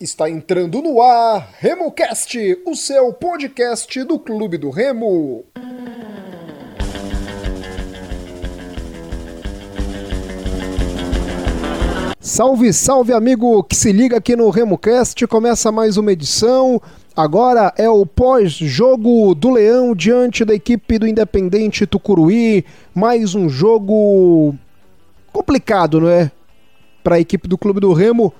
[0.00, 5.44] Está entrando no ar RemoCast, o seu podcast do Clube do Remo.
[12.20, 16.80] Salve, salve amigo que se liga aqui no RemoCast, começa mais uma edição.
[17.16, 22.64] Agora é o pós-jogo do Leão diante da equipe do Independente Tucuruí.
[22.94, 24.54] Mais um jogo
[25.32, 26.30] complicado, não é?
[27.02, 28.32] Para a equipe do Clube do Remo,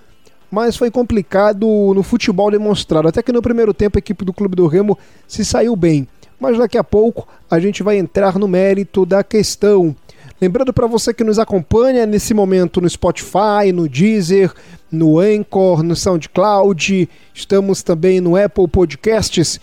[0.50, 3.08] mas foi complicado no futebol demonstrado.
[3.08, 6.06] Até que no primeiro tempo a equipe do Clube do Remo se saiu bem.
[6.40, 9.94] Mas daqui a pouco a gente vai entrar no mérito da questão.
[10.40, 14.52] Lembrando para você que nos acompanha nesse momento no Spotify, no Deezer,
[14.90, 19.60] no Anchor, no SoundCloud, estamos também no Apple Podcasts.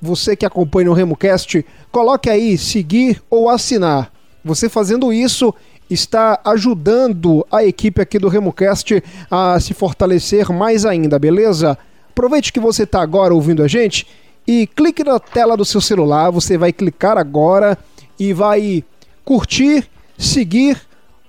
[0.00, 4.12] Você que acompanha o RemoCast, coloque aí seguir ou assinar.
[4.44, 5.54] Você fazendo isso
[5.90, 11.76] está ajudando a equipe aqui do RemoCast a se fortalecer mais ainda, beleza?
[12.10, 14.06] Aproveite que você está agora ouvindo a gente
[14.46, 16.30] e clique na tela do seu celular.
[16.30, 17.76] Você vai clicar agora
[18.18, 18.84] e vai
[19.24, 20.80] curtir seguir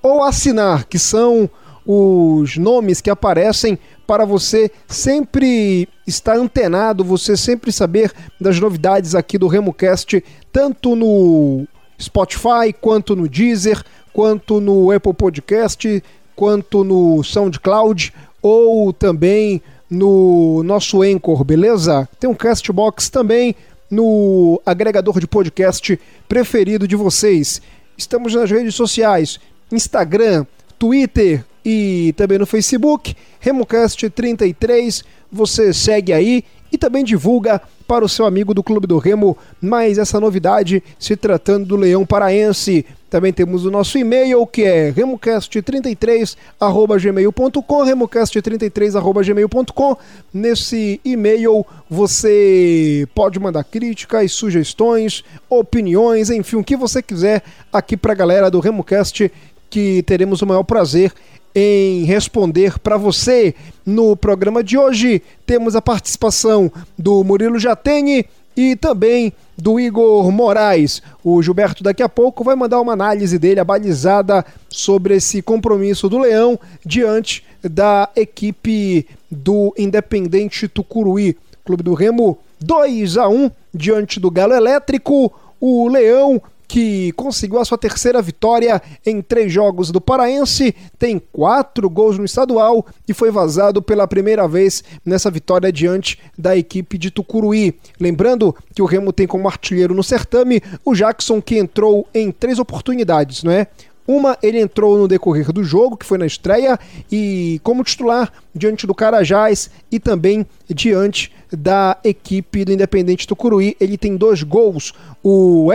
[0.04, 1.50] ou assinar, que são
[1.86, 9.38] os nomes que aparecem para você sempre estar antenado, você sempre saber das novidades aqui
[9.38, 11.66] do RemoCast, tanto no
[12.00, 16.04] Spotify, quanto no Deezer, quanto no Apple Podcast,
[16.36, 22.08] quanto no SoundCloud ou também no nosso Anchor, beleza?
[22.20, 23.56] Tem um Castbox também
[23.90, 27.62] no agregador de podcast preferido de vocês.
[27.98, 29.40] Estamos nas redes sociais:
[29.72, 30.46] Instagram,
[30.80, 33.16] Twitter e também no Facebook.
[33.44, 35.04] RemoCast33.
[35.32, 39.98] Você segue aí e também divulga para o seu amigo do Clube do Remo mais
[39.98, 42.86] essa novidade se tratando do Leão Paraense.
[43.10, 49.98] Também temos o nosso e-mail que é remocast33@gmail.com, remocast33@gmail.com.
[50.34, 57.44] Nesse e-mail você pode mandar críticas, sugestões, opiniões, enfim, o que você quiser
[57.74, 59.30] aqui para a galera do RemoCast
[59.70, 61.12] que teremos o maior prazer
[61.54, 63.54] em responder para você.
[63.86, 68.26] No programa de hoje temos a participação do Murilo Jatene
[68.56, 71.02] e também do Igor Moraes.
[71.24, 76.18] O Gilberto daqui a pouco vai mandar uma análise dele abalizada sobre esse compromisso do
[76.18, 81.38] Leão diante da equipe do Independente Tucuruí.
[81.64, 85.32] Clube do Remo 2 a 1 diante do Galo Elétrico.
[85.60, 91.90] O Leão que conseguiu a sua terceira vitória em três jogos do Paraense, tem quatro
[91.90, 97.12] gols no estadual e foi vazado pela primeira vez nessa vitória diante da equipe de
[97.12, 97.78] Tucuruí.
[98.00, 102.58] Lembrando que o Remo tem como artilheiro no certame o Jackson, que entrou em três
[102.58, 103.68] oportunidades, não é?
[104.08, 106.80] Uma, ele entrou no decorrer do jogo, que foi na estreia,
[107.12, 113.76] e como titular diante do Carajás e também diante da equipe do Independente Tucuruí.
[113.80, 114.94] Ele tem dois gols.
[115.24, 115.68] O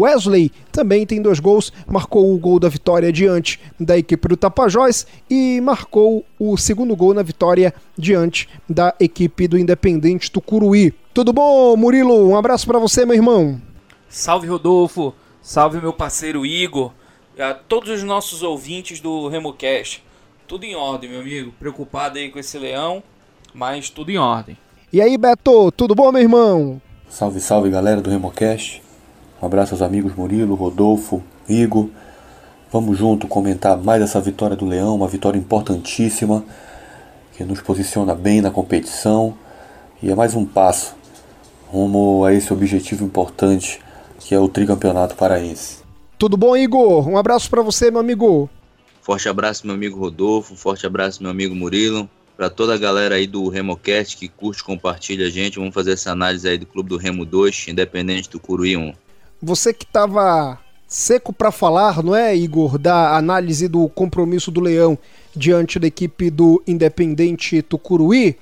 [0.00, 5.06] Wesley também tem dois gols, marcou o gol da vitória diante da equipe do Tapajós
[5.28, 10.94] e marcou o segundo gol na vitória diante da equipe do Independente Tucuruí.
[11.12, 12.28] Tudo bom, Murilo?
[12.28, 13.60] Um abraço para você, meu irmão.
[14.08, 15.14] Salve, Rodolfo.
[15.40, 16.92] Salve, meu parceiro Igor
[17.38, 20.04] a todos os nossos ouvintes do RemoCast.
[20.46, 21.52] Tudo em ordem, meu amigo.
[21.58, 23.02] Preocupado aí com esse leão,
[23.54, 24.56] mas tudo em ordem.
[24.92, 26.78] E aí, Beto, tudo bom, meu irmão?
[27.08, 28.82] Salve, salve, galera do RemoCast.
[29.40, 31.88] Um abraço aos amigos Murilo, Rodolfo, Igor.
[32.70, 36.44] Vamos junto comentar mais essa vitória do Leão, uma vitória importantíssima
[37.34, 39.34] que nos posiciona bem na competição
[40.02, 40.94] e é mais um passo
[41.68, 43.80] rumo a esse objetivo importante
[44.18, 45.78] que é o tricampeonato paraense.
[46.18, 47.08] Tudo bom, Igor?
[47.08, 48.50] Um abraço para você, meu amigo.
[49.00, 50.54] Forte abraço, meu amigo Rodolfo.
[50.54, 52.06] Forte abraço, meu amigo Murilo.
[52.36, 55.58] Para toda a galera aí do RemoCast que curte, compartilha a gente.
[55.58, 58.94] Vamos fazer essa análise aí do Clube do Remo 2, independente do Curuí 1.
[59.42, 64.98] Você que estava seco para falar, não é, Igor, da análise do compromisso do Leão
[65.34, 68.36] diante da equipe do Independente Tucuruí.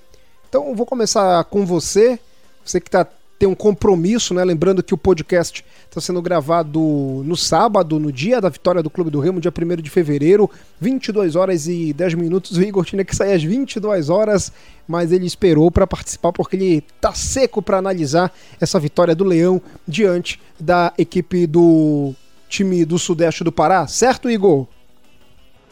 [0.48, 2.18] Então, vou começar com você.
[2.64, 3.06] Você que está
[3.40, 4.44] tem um compromisso, né?
[4.44, 6.78] Lembrando que o podcast está sendo gravado
[7.24, 10.48] no sábado, no dia da vitória do Clube do Remo, dia 1 de fevereiro,
[10.78, 12.58] 22 horas e 10 minutos.
[12.58, 14.52] O Igor tinha que sair às 22 horas,
[14.86, 19.58] mas ele esperou para participar porque ele tá seco para analisar essa vitória do Leão
[19.88, 22.12] diante da equipe do
[22.46, 24.66] time do Sudeste do Pará, certo, Igor?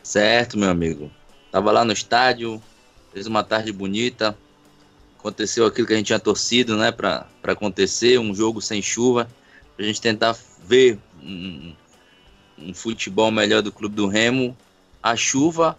[0.03, 1.11] Certo, meu amigo.
[1.53, 2.63] Tava lá no estádio,
[3.13, 4.35] fez uma tarde bonita,
[5.29, 9.29] aconteceu aquilo que a gente tinha torcido, né, para acontecer, um jogo sem chuva,
[9.79, 11.73] a gente tentar ver um,
[12.59, 14.57] um, futebol melhor do Clube do Remo.
[15.01, 15.79] A chuva,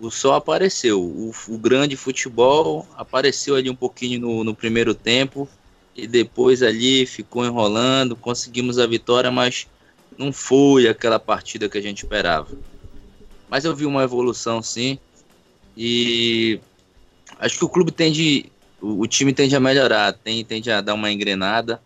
[0.00, 1.00] o sol apareceu.
[1.00, 5.48] O, o, grande futebol apareceu ali um pouquinho no, no, primeiro tempo
[5.94, 8.16] e depois ali ficou enrolando.
[8.16, 9.68] Conseguimos a vitória, mas
[10.18, 12.48] não foi aquela partida que a gente esperava.
[13.48, 14.98] Mas eu vi uma evolução sim
[15.76, 16.58] e
[17.38, 18.51] acho que o clube tende,
[18.82, 21.80] o, o time tende a melhorar, tem, tende a dar uma engrenada.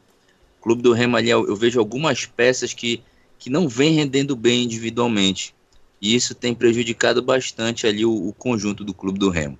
[0.59, 3.03] O clube do Remo ali, eu, eu vejo algumas peças que,
[3.39, 5.55] que não vem rendendo bem individualmente
[6.01, 9.59] e isso tem prejudicado bastante ali o, o conjunto do clube do Remo.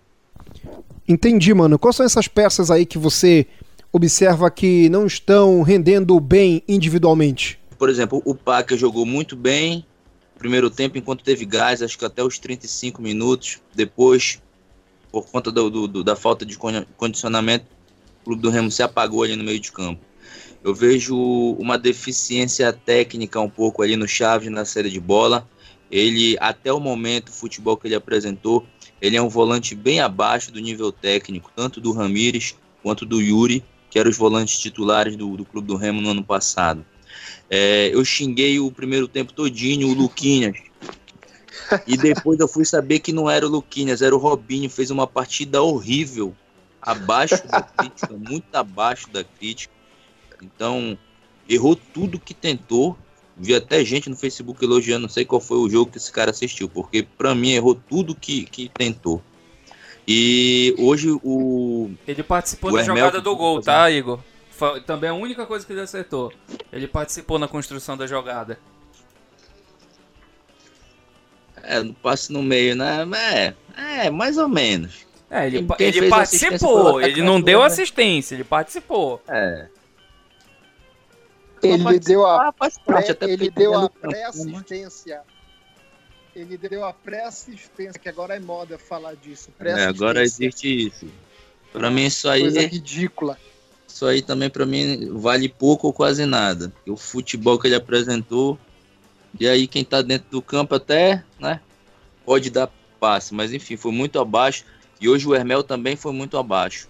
[1.09, 1.79] Entendi, mano.
[1.79, 3.47] Quais são essas peças aí que você
[3.93, 7.59] observa que não estão rendendo bem individualmente?
[7.79, 9.85] Por exemplo, o Paca jogou muito bem
[10.39, 13.59] primeiro tempo enquanto teve gás, acho que até os 35 minutos.
[13.75, 14.41] Depois,
[15.11, 16.59] por conta do, do, da falta de
[16.97, 17.67] condicionamento,
[18.21, 20.01] o clube do Remo se apagou ali no meio de campo.
[20.63, 21.17] Eu vejo
[21.59, 25.49] uma deficiência técnica um pouco ali no Chaves na série de bola.
[25.91, 28.67] Ele, até o momento, o futebol que ele apresentou,
[29.01, 33.63] ele é um volante bem abaixo do nível técnico, tanto do Ramires quanto do Yuri,
[33.89, 36.85] que eram os volantes titulares do, do Clube do Remo no ano passado.
[37.49, 40.57] É, eu xinguei o primeiro tempo todinho o Luquinhas.
[41.87, 44.71] E depois eu fui saber que não era o Luquinhas, era o Robinho.
[44.71, 46.35] Fez uma partida horrível,
[46.81, 49.73] abaixo da crítica, muito abaixo da crítica.
[50.43, 50.97] Então,
[51.49, 52.97] errou tudo que tentou.
[53.37, 56.31] Vi até gente no Facebook elogiando, não sei qual foi o jogo que esse cara
[56.31, 59.23] assistiu, porque para mim errou tudo que, que tentou.
[60.09, 61.91] E hoje o.
[62.07, 64.21] Ele participou o da Hermel, jogada do gol, tá, Igor?
[64.87, 66.33] Também a única coisa que ele acertou.
[66.73, 68.59] Ele participou na construção da jogada.
[71.69, 73.55] É, no passe no meio, né?
[73.77, 75.05] É, é mais ou menos.
[75.29, 77.67] É, ele, ele participou, ele não deu né?
[77.67, 79.21] assistência, ele participou.
[79.27, 79.67] É.
[81.63, 85.21] Ele deu a, pré, ele deu a pré-assistência.
[86.35, 89.49] Ele deu a pré-assistência, que agora é moda falar disso.
[89.59, 91.07] É, agora existe isso.
[91.73, 92.43] Pra mim isso aí...
[92.43, 93.39] Coisa ridícula.
[93.89, 96.73] Isso aí também para mim vale pouco ou quase nada.
[96.87, 98.59] O futebol que ele apresentou,
[99.39, 101.61] e aí quem tá dentro do campo até, né,
[102.25, 104.65] pode dar passe, mas enfim, foi muito abaixo.
[105.01, 106.89] E hoje o Hermel também foi muito abaixo.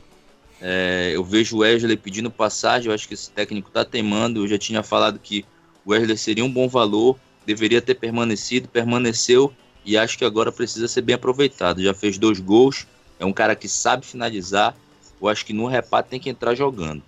[0.61, 4.45] É, eu vejo o Wesley pedindo passagem, eu acho que esse técnico está teimando.
[4.45, 5.45] Eu já tinha falado que
[5.85, 9.53] o Wesley seria um bom valor, deveria ter permanecido, permaneceu
[9.85, 11.83] e acho que agora precisa ser bem aproveitado.
[11.83, 12.87] Já fez dois gols,
[13.19, 14.75] é um cara que sabe finalizar.
[15.21, 17.03] Eu acho que no repate tem que entrar jogando.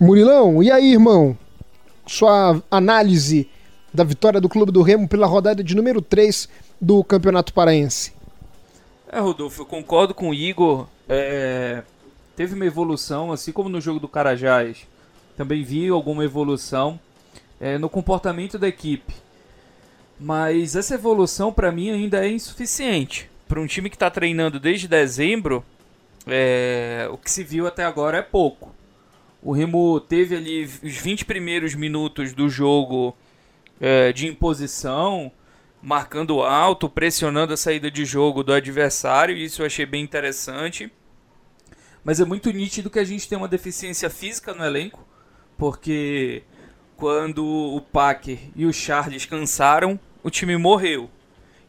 [0.00, 1.36] Murilão, e aí, irmão?
[2.06, 3.48] Sua análise
[3.94, 6.48] da vitória do Clube do Remo pela rodada de número 3
[6.80, 8.12] do Campeonato Paraense.
[9.10, 11.82] É, Rodolfo, eu concordo com o Igor é,
[12.36, 14.86] teve uma evolução, assim como no jogo do Carajás.
[15.36, 16.98] Também vi alguma evolução
[17.60, 19.14] é, no comportamento da equipe.
[20.18, 23.30] Mas essa evolução para mim ainda é insuficiente.
[23.48, 25.64] Para um time que está treinando desde dezembro,
[26.26, 28.74] é, o que se viu até agora é pouco.
[29.42, 33.14] O Remo teve ali os 20 primeiros minutos do jogo
[33.80, 35.30] é, de imposição,
[35.82, 40.90] marcando alto, pressionando a saída de jogo do adversário, isso eu achei bem interessante.
[42.02, 45.06] Mas é muito nítido que a gente tem uma deficiência física no elenco,
[45.56, 46.42] porque
[46.96, 51.10] quando o Packer e o Charles cansaram, o time morreu.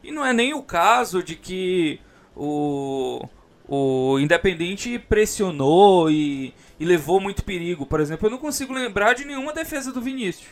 [0.02, 2.00] E não é nem o caso de que
[2.34, 3.26] o,
[3.66, 7.84] o Independente pressionou e, e levou muito perigo.
[7.84, 10.48] Por exemplo, eu não consigo lembrar de nenhuma defesa do Vinícius.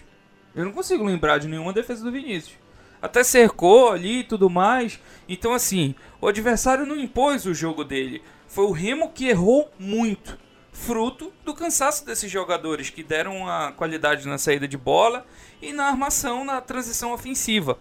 [0.55, 2.65] Eu não consigo lembrar de nenhuma defesa do Vinícius
[3.05, 4.99] até cercou ali e tudo mais.
[5.29, 8.23] Então, assim, o adversário não impôs o jogo dele.
[8.49, 10.39] Foi o Remo que errou muito,
[10.73, 15.27] fruto do cansaço desses jogadores que deram a qualidade na saída de bola
[15.61, 17.79] e na armação, na transição ofensiva.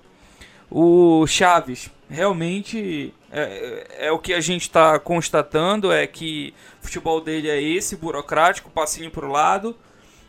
[0.69, 7.21] O Chaves realmente é, é o que a gente está constatando é que o futebol
[7.21, 9.73] dele é esse burocrático, passinho para o lado.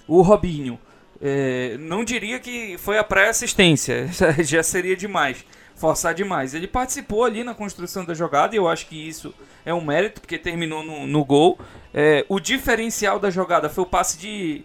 [0.06, 0.78] O Robinho
[1.26, 4.11] é, não diria que foi a pré-assistência,
[4.45, 5.43] já seria demais,
[5.75, 6.52] forçar demais.
[6.52, 10.21] Ele participou ali na construção da jogada e eu acho que isso é um mérito,
[10.21, 11.59] porque terminou no, no gol.
[11.95, 14.64] É, o diferencial da jogada foi o passe de,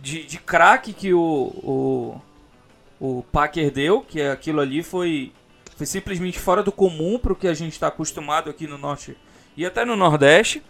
[0.00, 2.20] de, de craque que o, o,
[2.98, 5.32] o Packer deu, que aquilo ali foi,
[5.76, 9.16] foi simplesmente fora do comum para o que a gente está acostumado aqui no Norte
[9.56, 10.60] e até no Nordeste.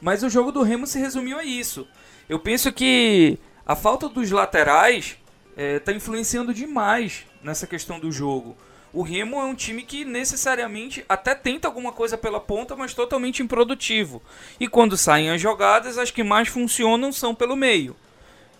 [0.00, 1.88] Mas o jogo do Remo se resumiu a isso.
[2.28, 5.16] Eu penso que a falta dos laterais
[5.56, 8.56] está é, influenciando demais nessa questão do jogo.
[8.92, 13.42] O Remo é um time que necessariamente até tenta alguma coisa pela ponta, mas totalmente
[13.42, 14.22] improdutivo.
[14.60, 17.96] E quando saem as jogadas, as que mais funcionam são pelo meio.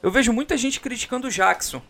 [0.03, 1.81] Eu vejo muita gente criticando o Jackson.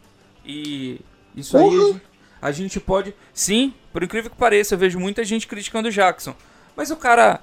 [0.44, 1.00] E
[1.34, 2.00] isso aí
[2.40, 3.14] A gente pode.
[3.32, 6.34] Sim, por incrível que pareça, eu vejo muita gente criticando o Jackson.
[6.76, 7.40] Mas o cara.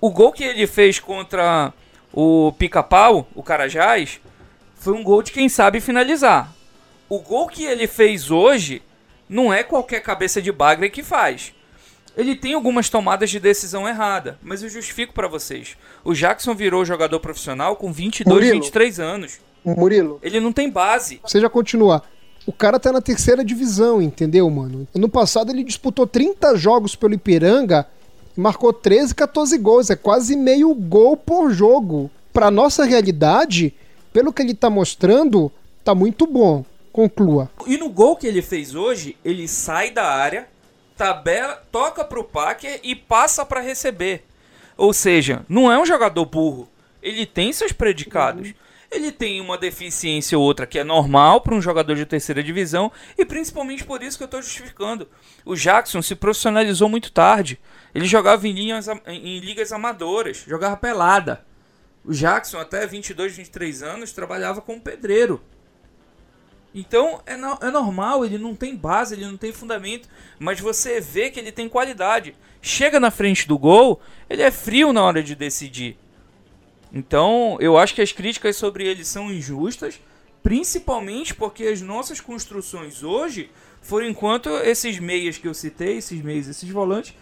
[0.00, 1.72] O gol que ele fez contra
[2.12, 4.20] o Pica-Pau, o Carajás,
[4.84, 6.54] foi um gol de quem sabe finalizar.
[7.08, 8.82] O gol que ele fez hoje
[9.26, 11.54] não é qualquer cabeça de bagre que faz.
[12.14, 15.74] Ele tem algumas tomadas de decisão errada, mas eu justifico para vocês.
[16.04, 18.60] O Jackson virou jogador profissional com 22, Murilo.
[18.60, 19.40] 23 anos.
[19.64, 20.18] Murilo.
[20.22, 21.18] Ele não tem base.
[21.24, 22.02] Você já continua.
[22.46, 24.86] O cara tá na terceira divisão, entendeu, mano?
[24.94, 27.86] No passado ele disputou 30 jogos pelo Ipiranga
[28.36, 29.88] e marcou 13, 14 gols.
[29.88, 32.10] É quase meio gol por jogo.
[32.34, 33.72] Pra nossa realidade,
[34.14, 35.50] pelo que ele tá mostrando,
[35.82, 36.64] tá muito bom.
[36.92, 37.50] Conclua.
[37.66, 40.46] E no gol que ele fez hoje, ele sai da área,
[40.96, 44.24] tabela, toca pro Packer e passa para receber.
[44.76, 46.68] Ou seja, não é um jogador burro.
[47.02, 48.54] Ele tem seus predicados.
[48.88, 52.92] Ele tem uma deficiência ou outra que é normal para um jogador de terceira divisão
[53.18, 55.08] e principalmente por isso que eu estou justificando.
[55.44, 57.58] O Jackson se profissionalizou muito tarde.
[57.92, 61.44] Ele jogava em, linhas, em ligas amadoras, jogava pelada.
[62.04, 65.40] O Jackson, até 22, 23 anos, trabalhava como pedreiro.
[66.74, 70.08] Então é, no, é normal, ele não tem base, ele não tem fundamento,
[70.38, 72.34] mas você vê que ele tem qualidade.
[72.60, 75.96] Chega na frente do gol, ele é frio na hora de decidir.
[76.92, 80.00] Então eu acho que as críticas sobre ele são injustas,
[80.42, 86.48] principalmente porque as nossas construções hoje foram enquanto esses meias que eu citei, esses meias,
[86.48, 87.14] esses volantes,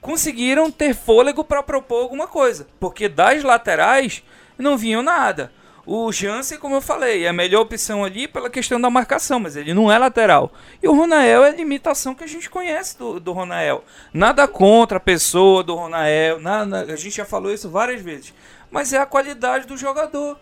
[0.00, 4.22] conseguiram ter fôlego para propor alguma coisa, porque das laterais
[4.58, 5.52] não vinham nada.
[5.86, 9.56] O Jansen, como eu falei, é a melhor opção ali pela questão da marcação, mas
[9.56, 10.52] ele não é lateral.
[10.82, 13.82] E o Ronael é a limitação que a gente conhece do, do Ronael.
[14.12, 18.34] Nada contra a pessoa do Ronael, nada, a gente já falou isso várias vezes.
[18.70, 20.38] Mas é a qualidade do jogador.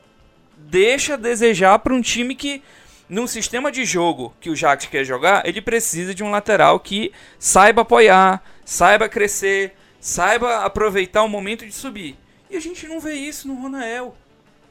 [0.56, 2.62] Deixa a desejar para um time que,
[3.08, 7.12] num sistema de jogo que o Jax quer jogar, ele precisa de um lateral que
[7.38, 12.18] saiba apoiar, saiba crescer, saiba aproveitar o momento de subir.
[12.50, 14.14] E a gente não vê isso no Ronael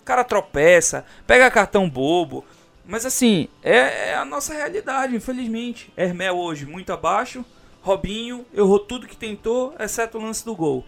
[0.08, 2.46] cara tropeça, pega cartão bobo.
[2.86, 5.92] Mas assim, é, é a nossa realidade, infelizmente.
[5.98, 7.44] Hermel hoje muito abaixo.
[7.82, 10.86] Robinho errou tudo que tentou, exceto o lance do gol.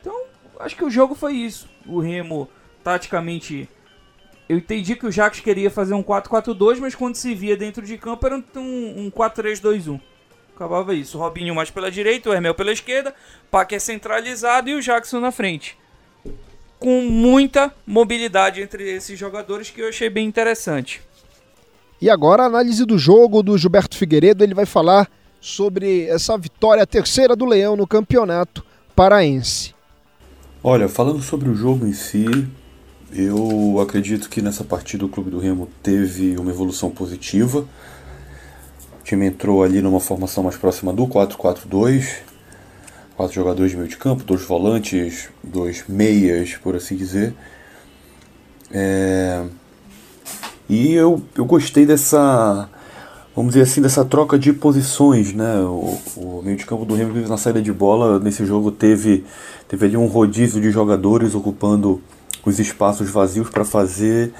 [0.00, 0.14] Então,
[0.60, 1.68] acho que o jogo foi isso.
[1.84, 2.48] O Remo,
[2.84, 3.68] taticamente.
[4.48, 7.98] Eu entendi que o Jacques queria fazer um 4-4-2, mas quando se via dentro de
[7.98, 10.00] campo era um, um 4-3-2-1.
[10.60, 11.16] Acabava isso.
[11.16, 13.14] O Robinho mais pela direita, o Hermel pela esquerda,
[13.50, 15.74] Paque centralizado e o Jackson na frente
[16.78, 21.02] com muita mobilidade entre esses jogadores que eu achei bem interessante.
[22.00, 26.86] E agora a análise do jogo do Gilberto Figueiredo, ele vai falar sobre essa vitória
[26.86, 28.64] terceira do Leão no campeonato
[28.96, 29.74] paraense.
[30.64, 32.24] Olha, falando sobre o jogo em si,
[33.12, 37.66] eu acredito que nessa partida o Clube do Remo teve uma evolução positiva.
[39.10, 42.18] Time entrou ali numa formação mais próxima do 4-4-2,
[43.16, 47.34] quatro jogadores de meio de campo, dois volantes, dois meias, por assim dizer.
[48.70, 49.44] É...
[50.68, 52.68] E eu, eu gostei dessa,
[53.34, 55.56] vamos dizer assim, dessa troca de posições, né?
[55.58, 59.24] O, o meio de campo do Remo na saída de bola nesse jogo teve,
[59.66, 62.00] teve ali um rodízio de jogadores ocupando
[62.46, 64.32] os espaços vazios para fazer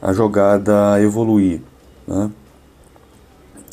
[0.00, 1.60] a jogada evoluir,
[2.06, 2.30] né?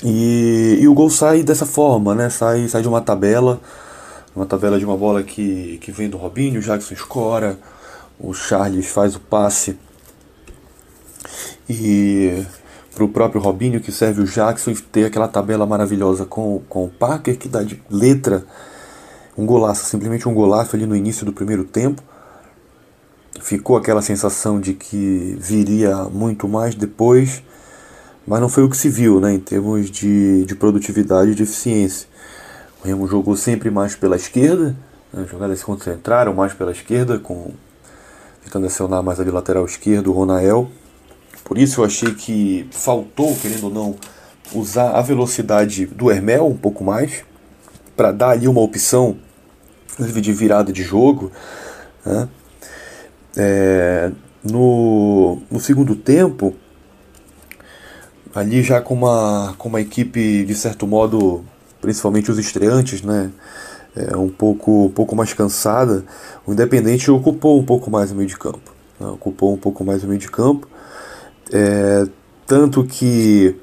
[0.03, 2.29] E, e o gol sai dessa forma, né?
[2.29, 3.62] Sai, sai de uma tabela
[4.36, 7.60] uma tabela de uma bola que, que vem do Robinho, o Jackson escora,
[8.20, 9.77] o Charles faz o passe
[11.70, 12.46] e
[12.93, 16.89] para o próprio Robinho que serve o Jackson ter aquela tabela maravilhosa com, com o
[16.89, 18.46] Parker que dá de letra
[19.38, 22.01] um golaço, simplesmente um golaço ali no início do primeiro tempo.
[23.41, 27.41] Ficou aquela sensação de que viria muito mais depois,
[28.25, 31.43] mas não foi o que se viu né, em termos de, de produtividade e de
[31.43, 32.07] eficiência.
[32.83, 34.75] O Remo jogou sempre mais pela esquerda,
[35.13, 37.51] né, jogadas se concentraram mais pela esquerda, com
[38.43, 40.69] tentando acionar mais ali lateral esquerdo, o Ronael.
[41.43, 43.95] Por isso eu achei que faltou, querendo ou não,
[44.53, 47.23] usar a velocidade do Hermel um pouco mais,
[47.95, 49.17] para dar ali uma opção,
[49.99, 51.31] de virada de jogo.
[52.05, 52.29] Né?
[53.37, 54.11] É,
[54.43, 56.55] no, no segundo tempo,
[58.33, 61.43] ali já com uma, com uma equipe de certo modo
[61.81, 63.31] principalmente os estreantes, né?
[63.93, 66.05] É, um pouco, um pouco mais cansada,
[66.45, 68.73] o Independente ocupou um pouco mais o meio de campo.
[68.97, 69.07] Né?
[69.07, 70.65] Ocupou um pouco mais o meio de campo.
[71.51, 72.07] É,
[72.47, 73.53] tanto que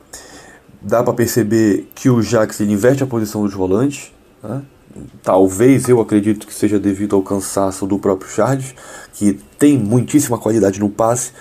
[0.82, 4.12] dá para perceber que o Jax inverte a posição dos volantes.
[4.42, 4.60] Né?
[5.22, 8.74] Talvez eu acredito que seja devido ao cansaço do próprio Charles,
[9.14, 11.32] que tem muitíssima qualidade no passe.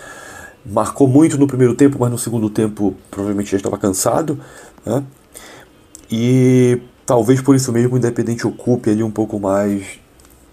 [0.69, 4.39] Marcou muito no primeiro tempo, mas no segundo tempo provavelmente já estava cansado.
[4.85, 5.03] Né?
[6.11, 9.99] E talvez por isso mesmo o Independente ocupe ali um pouco mais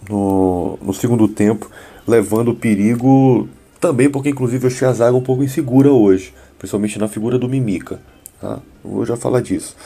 [0.08, 1.70] no, no segundo tempo,
[2.06, 3.48] levando perigo
[3.80, 7.48] também porque inclusive eu achei a zaga um pouco insegura hoje, principalmente na figura do
[7.48, 8.00] Mimica.
[8.40, 8.58] Tá?
[8.82, 9.76] Vou já falar disso.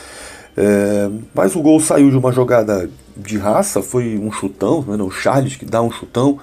[0.55, 5.11] É, mas o gol saiu de uma jogada de raça, foi um chutão, né, o
[5.11, 6.39] Charles que dá um chutão,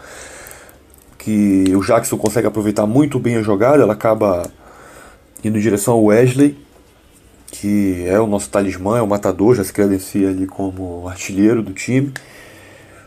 [1.27, 4.49] que o Jackson consegue aproveitar muito bem a jogada, ela acaba
[5.43, 6.57] indo em direção ao Wesley,
[7.49, 11.73] que é o nosso talismã, é o matador, já se credencia ali como artilheiro do
[11.73, 12.13] time.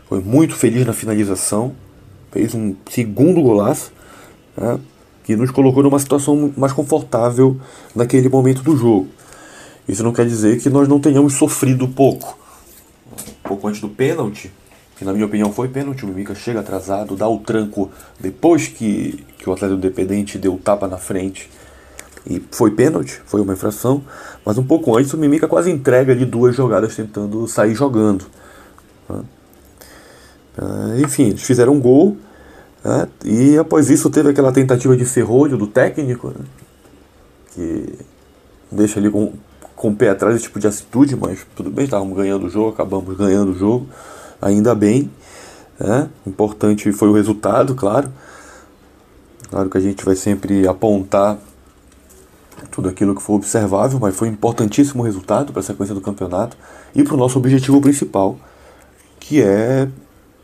[0.06, 1.72] Foi muito feliz na finalização,
[2.30, 3.90] fez um segundo golaço,
[4.54, 4.78] né,
[5.24, 7.58] que nos colocou numa situação mais confortável
[7.96, 9.08] naquele momento do jogo.
[9.88, 12.38] Isso não quer dizer que nós não tenhamos sofrido pouco.
[13.10, 14.52] Um pouco antes do pênalti,
[15.00, 17.90] que na minha opinião foi pênalti, o Mimica chega atrasado, dá o tranco
[18.20, 21.50] depois que, que o atleta independente deu o tapa na frente.
[22.28, 24.04] E foi pênalti, foi uma infração,
[24.44, 28.26] mas um pouco antes o Mimica quase entrega ali duas jogadas tentando sair jogando.
[29.08, 29.22] Né?
[31.02, 32.18] Enfim, eles fizeram um gol,
[32.84, 33.08] né?
[33.24, 36.44] e após isso teve aquela tentativa de ferrolho do técnico, né?
[37.54, 37.94] que
[38.70, 39.32] deixa ali com,
[39.74, 42.68] com o pé atrás esse tipo de atitude, mas tudo bem, estávamos ganhando o jogo,
[42.68, 43.88] acabamos ganhando o jogo,
[44.40, 45.10] ainda bem.
[45.78, 46.08] Né?
[46.26, 48.12] Importante foi o resultado, claro.
[49.48, 51.38] Claro que a gente vai sempre apontar
[52.70, 56.56] tudo aquilo que foi observável, mas foi importantíssimo o resultado para a sequência do campeonato
[56.94, 58.38] e para o nosso objetivo principal,
[59.18, 59.88] que é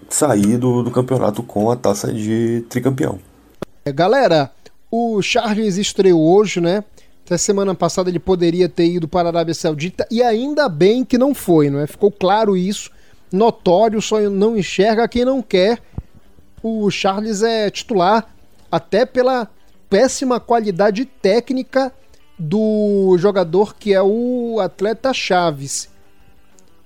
[0.09, 3.19] sair do, do campeonato com a taça de tricampeão.
[3.85, 4.51] É, galera,
[4.91, 6.83] o Charles estreou hoje, né?
[7.25, 11.19] Até semana passada ele poderia ter ido para a Arábia Saudita e ainda bem que
[11.19, 11.87] não foi, não é?
[11.87, 12.91] Ficou claro isso,
[13.33, 15.81] notório, só não enxerga quem não quer.
[16.63, 18.35] O Charles é titular
[18.71, 19.49] até pela
[19.89, 21.93] péssima qualidade técnica
[22.39, 25.89] do jogador que é o atleta Chaves.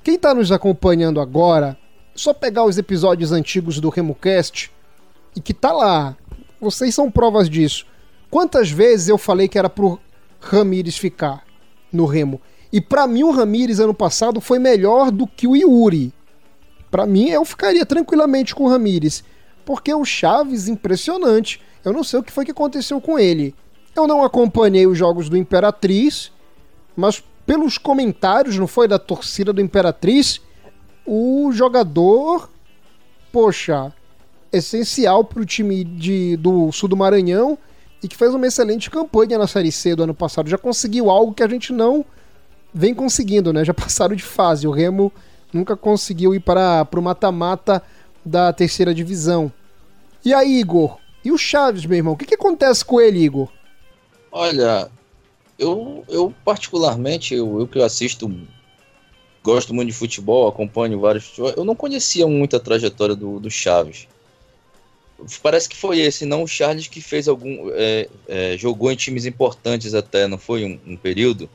[0.03, 1.77] Quem está nos acompanhando agora,
[2.15, 4.71] só pegar os episódios antigos do RemoCast
[5.35, 6.17] e que tá lá.
[6.61, 7.87] Vocês são provas disso.
[8.31, 9.99] Quantas vezes eu falei que era pro
[10.41, 11.45] Ramires ficar
[11.93, 12.41] no Remo.
[12.73, 16.13] E para mim o Ramires ano passado foi melhor do que o Yuri.
[16.91, 19.23] Para mim eu ficaria tranquilamente com o Ramires,
[19.65, 21.61] porque o Chaves impressionante.
[21.85, 23.55] Eu não sei o que foi que aconteceu com ele.
[23.95, 26.33] Eu não acompanhei os jogos do Imperatriz,
[26.97, 30.41] mas pelos comentários, não foi da torcida do Imperatriz,
[31.07, 32.49] o jogador,
[33.33, 33.93] poxa,
[34.53, 37.59] essencial para o time de, do sul do Maranhão
[38.03, 40.49] e que fez uma excelente campanha na Série C do ano passado.
[40.49, 42.05] Já conseguiu algo que a gente não
[42.73, 43.65] vem conseguindo, né?
[43.65, 44.67] Já passaram de fase.
[44.67, 45.13] O Remo
[45.53, 47.83] nunca conseguiu ir para o mata-mata
[48.25, 49.53] da terceira divisão.
[50.25, 50.99] E aí, Igor?
[51.25, 52.15] E o Chaves, meu irmão?
[52.15, 53.49] O que, que acontece com ele, Igor?
[54.33, 54.91] Olha,
[55.59, 58.31] eu, eu particularmente, eu, eu que assisto,
[59.43, 64.09] gosto muito de futebol, acompanho vários eu não conhecia muito a trajetória do, do Chaves.
[65.43, 67.71] Parece que foi esse, não o Charles que fez algum.
[67.73, 71.49] É, é, jogou em times importantes até, não foi um, um, período?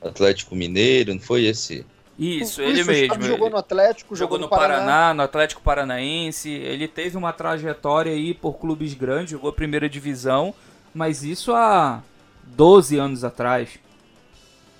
[0.00, 1.84] Atlético Mineiro, não foi esse?
[2.20, 3.14] Isso, ele mesmo.
[3.14, 4.84] Ele jogou no Atlético, jogou, jogou no, Paraná.
[4.84, 6.50] Paraná, no Atlético Paranaense.
[6.50, 10.54] Ele teve uma trajetória aí por clubes grandes, jogou a primeira divisão,
[10.92, 12.02] mas isso há
[12.44, 13.70] 12 anos atrás.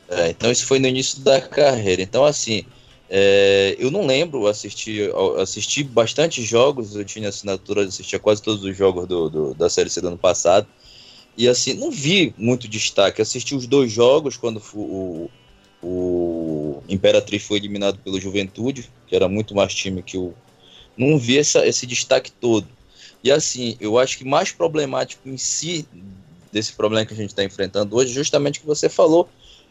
[0.06, 2.02] É, então isso foi no início da carreira.
[2.02, 2.66] Então, assim,
[3.08, 5.08] é, eu não lembro, assisti,
[5.40, 9.88] assisti bastante jogos, eu tinha assinatura, assistia quase todos os jogos do, do, da Série
[9.88, 10.66] C do ano passado.
[11.38, 13.22] E assim, não vi muito destaque.
[13.22, 15.30] Assisti os dois jogos quando o,
[15.82, 20.34] o Imperatriz foi eliminado pelo Juventude, que era muito mais time que o.
[20.96, 22.66] Não vi essa, esse destaque todo.
[23.22, 25.86] E assim, eu acho que mais problemático em si
[26.52, 29.28] desse problema que a gente está enfrentando hoje, justamente o que você falou,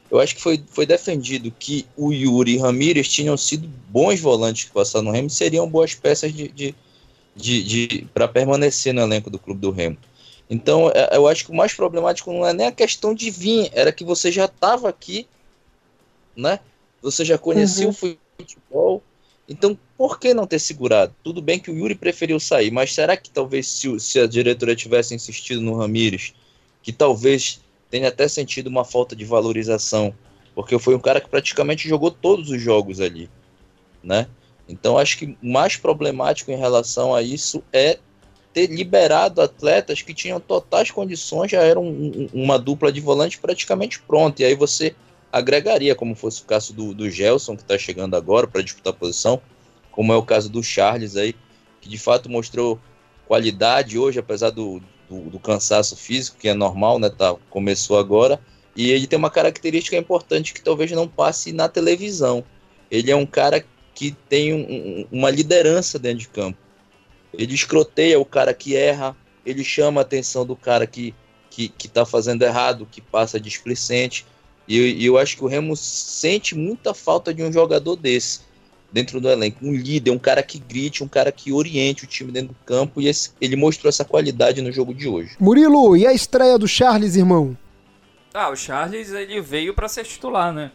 [0.10, 4.64] eu acho que foi, foi defendido que o Yuri e Ramírez tinham sido bons volantes
[4.64, 6.76] que passaram no Remo seriam boas peças de, de,
[7.36, 9.98] de, de para permanecer no elenco do clube do Remo.
[10.50, 13.70] Então, é, eu acho que o mais problemático não é nem a questão de vir,
[13.72, 15.28] era que você já estava aqui,
[16.36, 16.60] né?
[17.02, 17.92] Você já conhecia uhum.
[17.92, 19.04] o futebol.
[19.48, 21.16] Então, por que não ter segurado?
[21.24, 24.76] Tudo bem que o Yuri preferiu sair, mas será que talvez se, se a diretoria
[24.76, 26.34] tivesse insistido no Ramírez,
[26.84, 30.14] que talvez tem até sentido uma falta de valorização,
[30.54, 33.30] porque foi um cara que praticamente jogou todos os jogos ali,
[34.04, 34.28] né?
[34.68, 37.98] Então acho que o mais problemático em relação a isso é
[38.54, 44.00] ter liberado atletas que tinham totais condições, já eram um, uma dupla de volante praticamente
[44.02, 44.96] pronta, e aí você
[45.32, 48.96] agregaria, como fosse o caso do, do Gelson, que está chegando agora para disputar a
[48.96, 49.42] posição,
[49.92, 51.36] como é o caso do Charles aí,
[51.82, 52.80] que de fato mostrou
[53.28, 57.10] qualidade hoje, apesar do, do, do, cansaço físico, que é normal, né?
[57.10, 58.40] Tá, começou agora,
[58.76, 62.44] E ele tem uma característica importante que talvez não passe na televisão.
[62.90, 63.64] Ele é um cara
[63.94, 66.58] que tem um, uma liderança dentro de campo.
[67.34, 69.16] Ele escroteia o cara que erra,
[69.46, 71.14] ele chama a atenção do cara que,
[71.50, 74.26] que, que tá fazendo errado, que passa displicente.
[74.70, 78.42] E, e eu acho que o Remo sente muita falta de um jogador desse
[78.92, 79.66] dentro do elenco.
[79.66, 83.02] Um líder, um cara que grite, um cara que oriente o time dentro do campo.
[83.02, 85.36] E esse, ele mostrou essa qualidade no jogo de hoje.
[85.40, 87.58] Murilo, e a estreia do Charles, irmão?
[88.32, 90.72] Ah, o Charles ele veio para ser titular, né?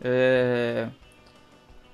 [0.00, 0.88] É...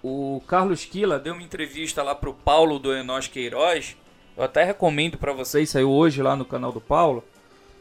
[0.00, 3.96] O Carlos Quila deu uma entrevista lá pro Paulo do Enos Queiroz.
[4.36, 7.22] Eu até recomendo para vocês, saiu hoje lá no canal do Paulo.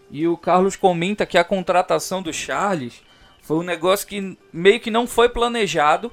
[0.09, 3.01] E o Carlos comenta que a contratação do Charles
[3.41, 6.11] foi um negócio que meio que não foi planejado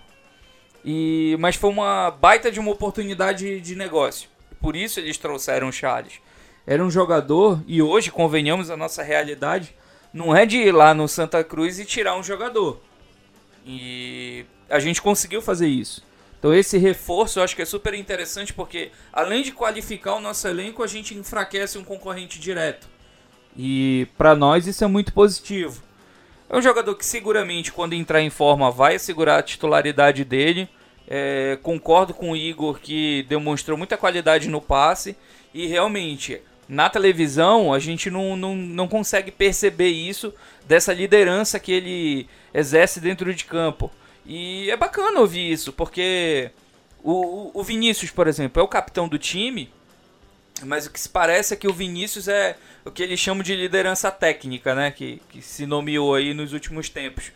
[0.84, 4.28] e, mas foi uma baita de uma oportunidade de negócio.
[4.60, 6.20] Por isso eles trouxeram o Charles.
[6.66, 9.74] Era um jogador, e hoje, convenhamos, a nossa realidade
[10.12, 12.80] não é de ir lá no Santa Cruz e tirar um jogador.
[13.64, 16.02] E a gente conseguiu fazer isso.
[16.38, 20.46] Então esse reforço eu acho que é super interessante porque além de qualificar o nosso
[20.46, 22.88] elenco, a gente enfraquece um concorrente direto.
[23.56, 25.82] E para nós isso é muito positivo.
[26.50, 30.68] É um jogador que seguramente, quando entrar em forma, vai assegurar a titularidade dele.
[31.06, 35.16] É, concordo com o Igor que demonstrou muita qualidade no passe.
[35.52, 40.32] E realmente, na televisão, a gente não, não, não consegue perceber isso,
[40.66, 43.90] dessa liderança que ele exerce dentro de campo.
[44.24, 46.50] E é bacana ouvir isso, porque
[47.02, 49.70] o, o Vinícius, por exemplo, é o capitão do time.
[50.64, 53.54] Mas o que se parece é que o Vinícius é o que eles chamam de
[53.54, 54.90] liderança técnica, né?
[54.90, 57.32] Que, que se nomeou aí nos últimos tempos.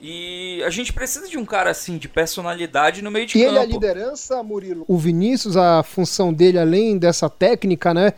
[0.00, 3.54] E a gente precisa de um cara assim, de personalidade no meio de e campo.
[3.54, 4.84] E ele é a liderança, Murilo?
[4.86, 8.12] O Vinícius, a função dele, além dessa técnica, né?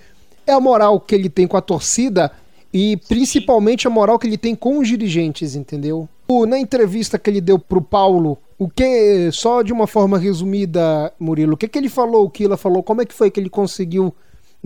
[0.47, 2.33] É a moral que ele tem com a torcida
[2.73, 6.09] e principalmente a moral que ele tem com os dirigentes, entendeu?
[6.49, 11.55] Na entrevista que ele deu pro Paulo, o que, só de uma forma resumida, Murilo,
[11.55, 14.13] o que, que ele falou, o Kila falou, como é que foi que ele conseguiu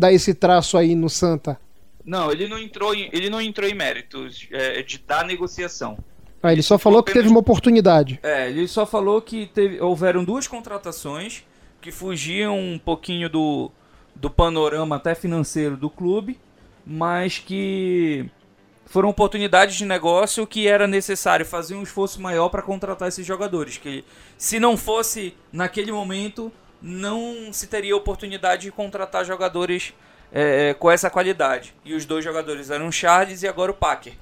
[0.00, 1.60] dar esse traço aí no Santa?
[2.04, 5.98] Não, ele não entrou em, ele não entrou em méritos é, de dar negociação.
[6.42, 8.18] Ah, ele só falou que teve uma oportunidade.
[8.22, 11.44] É, ele só falou que teve, houveram duas contratações
[11.80, 13.70] que fugiam um pouquinho do,
[14.14, 16.38] do panorama até financeiro do clube,
[16.86, 18.26] mas que
[18.86, 23.76] foram oportunidades de negócio que era necessário fazer um esforço maior para contratar esses jogadores.
[23.76, 24.04] Que
[24.36, 26.50] se não fosse naquele momento,
[26.82, 29.92] não se teria oportunidade de contratar jogadores
[30.32, 31.74] é, é, com essa qualidade.
[31.84, 34.14] E os dois jogadores eram o Charles e agora o Packer.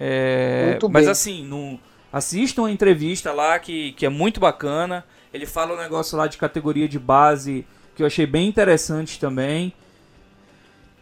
[0.00, 1.78] É, mas assim, no,
[2.12, 5.04] assistam a entrevista lá que, que é muito bacana.
[5.32, 9.72] Ele fala um negócio lá de categoria de base que eu achei bem interessante também.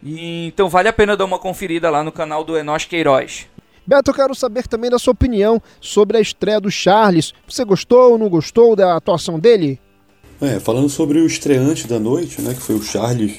[0.02, 3.48] E, então vale a pena dar uma conferida lá no canal do Enos Queiroz.
[3.86, 7.32] Beto, eu quero saber também da sua opinião sobre a estreia do Charles.
[7.46, 9.78] Você gostou ou não gostou da atuação dele?
[10.38, 13.38] É, falando sobre o estreante da noite, né, que foi o Charles,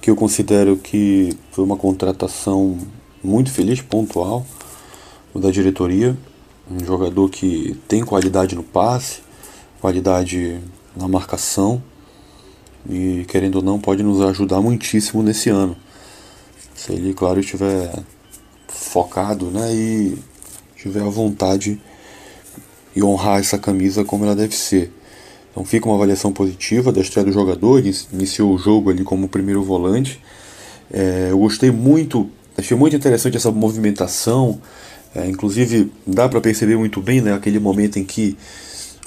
[0.00, 2.78] que eu considero que foi uma contratação
[3.22, 4.46] muito feliz, pontual,
[5.34, 6.16] da diretoria.
[6.70, 9.20] Um jogador que tem qualidade no passe,
[9.82, 10.58] qualidade
[10.96, 11.82] na marcação
[12.88, 15.76] e, querendo ou não, pode nos ajudar muitíssimo nesse ano.
[16.74, 17.92] Se ele, claro, estiver
[18.66, 20.18] focado né, e
[20.74, 21.78] tiver a vontade
[22.96, 24.90] e honrar essa camisa como ela deve ser.
[25.50, 27.82] Então fica uma avaliação positiva da estreia do jogador,
[28.12, 30.20] iniciou o jogo ali como primeiro volante.
[30.92, 34.60] É, eu gostei muito, achei muito interessante essa movimentação,
[35.14, 38.36] é, inclusive dá para perceber muito bem né, aquele momento em que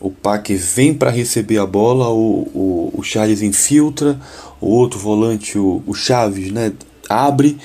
[0.01, 4.19] o Pac vem para receber a bola, o, o, o, Charles infiltra,
[4.59, 6.73] o outro volante, o, o Chaves, né,
[7.07, 7.57] abre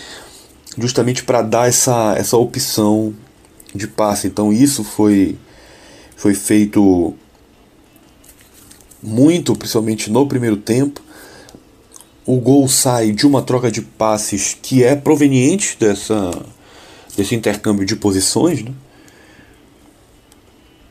[0.77, 3.13] justamente para dar essa, essa opção
[3.75, 4.29] de passe.
[4.29, 5.37] Então isso foi,
[6.17, 7.15] foi feito
[9.03, 11.01] muito, principalmente no primeiro tempo.
[12.27, 16.31] O gol sai de uma troca de passes que é proveniente dessa,
[17.17, 18.63] desse intercâmbio de posições.
[18.63, 18.73] Né?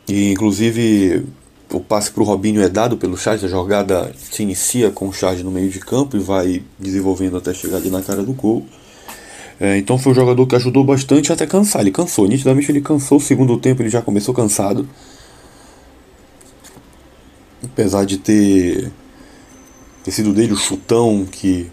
[0.08, 1.26] E inclusive
[1.72, 5.14] o passe para o Robinho é dado pelo Charles, a jogada se inicia com o
[5.14, 8.66] Charles no meio de campo e vai desenvolvendo até chegar ali na cara do gol.
[9.60, 11.82] É, então foi um jogador que ajudou bastante até cansar.
[11.82, 13.18] Ele cansou, nitidamente ele cansou.
[13.18, 14.88] O segundo tempo ele já começou cansado
[17.72, 18.92] apesar de ter,
[20.04, 21.70] ter sido dele o chutão que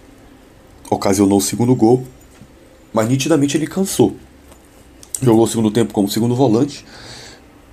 [0.90, 2.04] ocasionou o segundo gol,
[2.92, 4.16] mas nitidamente ele cansou.
[5.22, 6.85] Jogou o segundo tempo como segundo volante,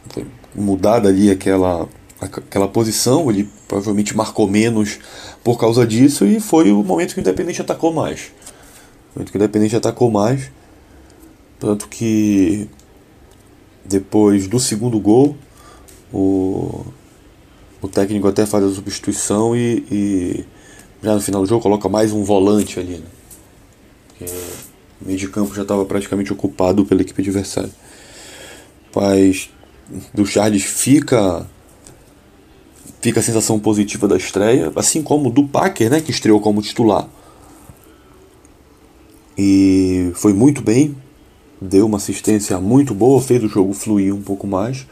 [0.09, 1.87] foi mudada ali aquela,
[2.19, 4.99] aquela posição, ele provavelmente marcou menos
[5.43, 8.31] por causa disso e foi o momento que o Independente atacou mais.
[9.09, 10.51] O momento que o Independente atacou mais,
[11.59, 12.69] tanto que
[13.83, 15.35] Depois do segundo gol,
[16.13, 16.85] o,
[17.81, 20.45] o técnico até faz a substituição e, e
[21.01, 22.97] já no final do jogo coloca mais um volante ali.
[22.97, 23.05] Né?
[24.07, 24.25] Porque
[25.01, 27.71] o meio de campo já estava praticamente ocupado pela equipe adversária.
[28.95, 29.49] Mas
[30.13, 31.47] do Charles fica
[33.01, 37.07] fica a sensação positiva da estreia, assim como do Packer, né, que estreou como titular.
[39.35, 40.95] E foi muito bem,
[41.59, 44.85] deu uma assistência muito boa, fez o jogo fluir um pouco mais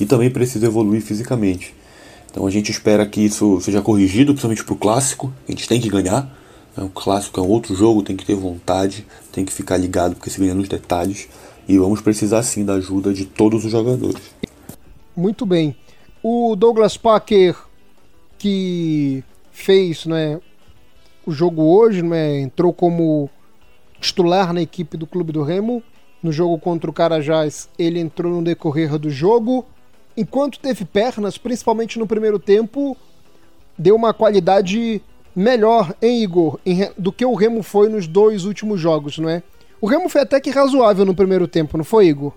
[0.00, 1.74] e também precisa evoluir fisicamente.
[2.30, 5.32] Então a gente espera que isso seja corrigido, principalmente para o clássico.
[5.48, 6.22] A gente tem que ganhar.
[6.76, 6.84] Né?
[6.84, 10.30] O clássico é um outro jogo, tem que ter vontade, tem que ficar ligado porque
[10.30, 11.28] se ganha nos detalhes.
[11.68, 14.22] E vamos precisar sim da ajuda de todos os jogadores.
[15.16, 15.74] Muito bem.
[16.22, 17.56] O Douglas Packer,
[18.38, 20.40] que fez né,
[21.26, 23.28] o jogo hoje, né, entrou como
[24.00, 25.82] titular na equipe do Clube do Remo.
[26.22, 29.64] No jogo contra o Carajás, ele entrou no decorrer do jogo
[30.16, 32.96] enquanto teve pernas, principalmente no primeiro tempo,
[33.76, 35.02] deu uma qualidade
[35.34, 39.42] melhor, hein, Igor, em, do que o Remo foi nos dois últimos jogos, não é?
[39.80, 42.32] O Remo foi até que razoável no primeiro tempo, não foi, Igor?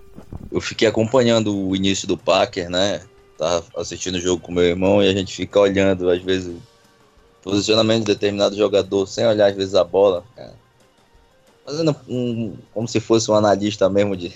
[0.50, 3.02] Eu fiquei acompanhando o início do Packer, né?
[3.36, 6.56] Tava assistindo o jogo com meu irmão e a gente fica olhando, às vezes,
[7.42, 10.24] posicionamento de determinado jogador, sem olhar, às vezes, a bola.
[10.34, 10.54] Cara.
[11.66, 14.32] Fazendo um, como se fosse um analista mesmo de,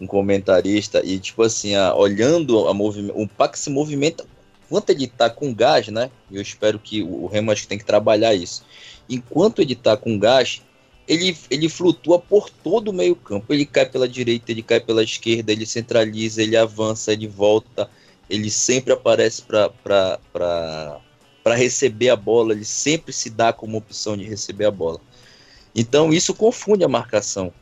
[0.00, 4.24] um comentarista, e tipo assim, a, olhando a o PAC se movimenta,
[4.66, 6.10] enquanto ele tá com gás, né?
[6.30, 8.64] Eu espero que o, o Remo acho que tem que trabalhar isso.
[9.08, 10.62] Enquanto ele tá com gás,
[11.06, 13.52] ele, ele flutua por todo o meio campo.
[13.52, 17.88] Ele cai pela direita, ele cai pela esquerda, ele centraliza, ele avança, ele volta,
[18.28, 20.98] ele sempre aparece para
[21.54, 25.00] receber a bola, ele sempre se dá como opção de receber a bola.
[25.74, 27.52] Então isso confunde a marcação.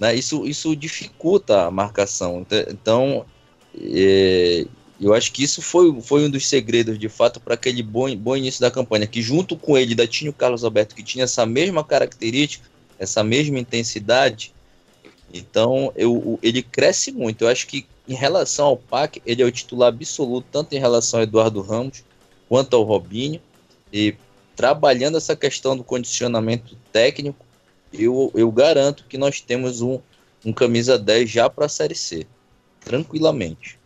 [0.00, 0.14] Né?
[0.14, 2.46] Isso, isso dificulta a marcação.
[2.68, 3.26] Então,
[3.78, 4.66] é,
[4.98, 8.34] eu acho que isso foi, foi um dos segredos, de fato, para aquele bom, bom
[8.34, 11.44] início da campanha, que junto com ele ainda tinha o Carlos Alberto, que tinha essa
[11.44, 12.66] mesma característica,
[12.98, 14.54] essa mesma intensidade.
[15.32, 17.42] Então, eu, ele cresce muito.
[17.42, 21.20] Eu acho que em relação ao PAC, ele é o titular absoluto, tanto em relação
[21.20, 22.02] ao Eduardo Ramos
[22.48, 23.40] quanto ao Robinho.
[23.92, 24.14] E
[24.56, 27.44] trabalhando essa questão do condicionamento técnico,
[27.92, 30.00] eu, eu garanto que nós temos um,
[30.44, 32.26] um camisa 10 já para a Série C.
[32.80, 33.78] Tranquilamente.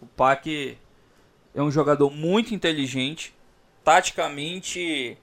[0.00, 0.76] O Pac
[1.54, 3.34] é um jogador muito inteligente.
[3.82, 5.16] Taticamente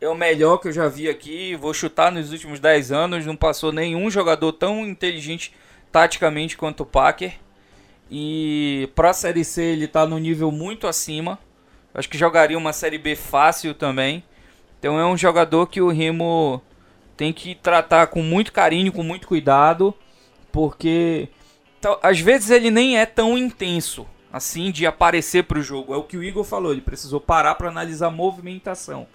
[0.00, 1.54] é o melhor que eu já vi aqui.
[1.56, 3.26] Vou chutar nos últimos 10 anos.
[3.26, 5.52] Não passou nenhum jogador tão inteligente
[5.92, 7.34] taticamente quanto o Packer.
[8.10, 11.38] E para a Série C ele está no nível muito acima.
[11.92, 14.24] Acho que jogaria uma Série B fácil também.
[14.78, 16.62] Então é um jogador que o Remo
[17.20, 19.94] tem que tratar com muito carinho, com muito cuidado,
[20.50, 21.28] porque
[22.02, 25.92] às vezes ele nem é tão intenso assim de aparecer para o jogo.
[25.92, 29.06] É o que o Igor falou, ele precisou parar para analisar a movimentação.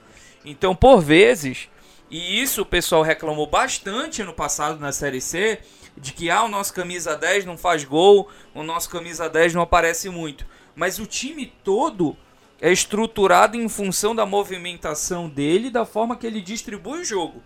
[0.45, 1.67] Então, por vezes,
[2.07, 5.57] e isso o pessoal reclamou bastante no passado na Série C,
[5.97, 9.63] de que ah, o nosso camisa 10 não faz gol, o nosso camisa 10 não
[9.63, 10.45] aparece muito.
[10.75, 12.15] Mas o time todo
[12.61, 17.41] é estruturado em função da movimentação dele, da forma que ele distribui o jogo.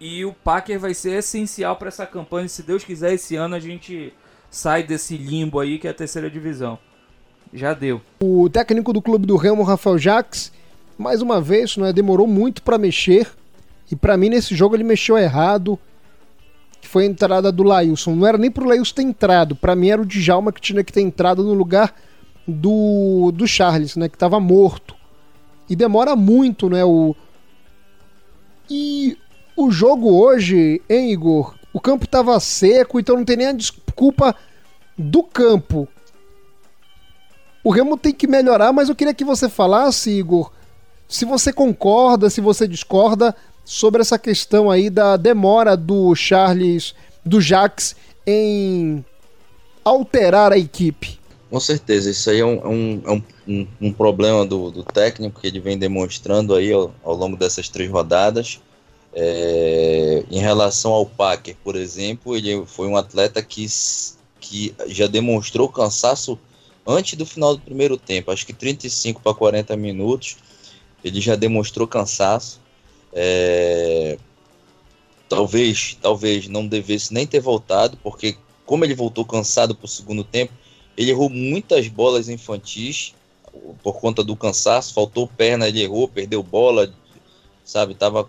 [0.00, 2.48] E o Packer vai ser essencial para essa campanha.
[2.48, 4.12] Se Deus quiser, esse ano a gente
[4.50, 6.78] sai desse limbo aí que é a terceira divisão.
[7.52, 8.00] Já deu.
[8.20, 10.52] O técnico do clube do Remo, Rafael Jacques,
[10.98, 13.30] mais uma vez, não é, demorou muito para mexer.
[13.90, 15.78] E para mim nesse jogo ele mexeu errado.
[16.82, 18.14] Foi a entrada do Lailson.
[18.14, 20.92] Não era nem pro Lailson ter entrado, para mim era o Djalma que tinha que
[20.92, 21.94] ter entrado no lugar
[22.46, 24.94] do do Charles, né, que estava morto.
[25.68, 27.16] E demora muito, né, o
[28.68, 29.16] e
[29.64, 31.54] o jogo hoje, hein, Igor?
[31.72, 34.34] O campo estava seco, então não tem nem a desculpa
[34.96, 35.88] do campo.
[37.62, 40.52] O Remo tem que melhorar, mas eu queria que você falasse, Igor,
[41.08, 47.40] se você concorda, se você discorda sobre essa questão aí da demora do Charles, do
[47.40, 47.96] Jax
[48.26, 49.04] em
[49.84, 51.18] alterar a equipe.
[51.50, 55.40] Com certeza, isso aí é um, é um, é um, um problema do, do, técnico
[55.40, 58.60] que ele vem demonstrando aí ao, ao longo dessas três rodadas.
[59.16, 63.66] É, em relação ao Packer, por exemplo, ele foi um atleta que,
[64.40, 66.38] que já demonstrou cansaço
[66.86, 68.30] antes do final do primeiro tempo.
[68.30, 70.36] Acho que 35 para 40 minutos
[71.04, 72.60] ele já demonstrou cansaço.
[73.12, 74.18] É,
[75.28, 80.24] talvez, talvez não devesse nem ter voltado, porque como ele voltou cansado para o segundo
[80.24, 80.52] tempo,
[80.96, 83.14] ele errou muitas bolas infantis
[83.82, 86.92] por conta do cansaço, faltou perna, ele errou, perdeu bola,
[87.64, 88.28] sabe, tava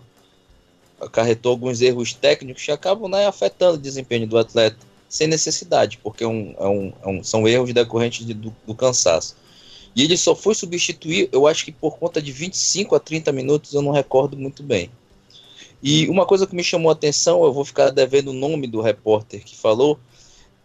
[1.00, 4.78] acarretou alguns erros técnicos que acabam né, afetando o desempenho do atleta.
[5.08, 8.74] sem necessidade, porque é um, é um, é um, são erros decorrentes de, do, do
[8.74, 9.36] cansaço.
[9.94, 13.72] E ele só foi substituir, eu acho que por conta de 25 a 30 minutos,
[13.72, 14.90] eu não recordo muito bem.
[15.82, 18.80] E uma coisa que me chamou a atenção, eu vou ficar devendo o nome do
[18.80, 19.98] repórter que falou,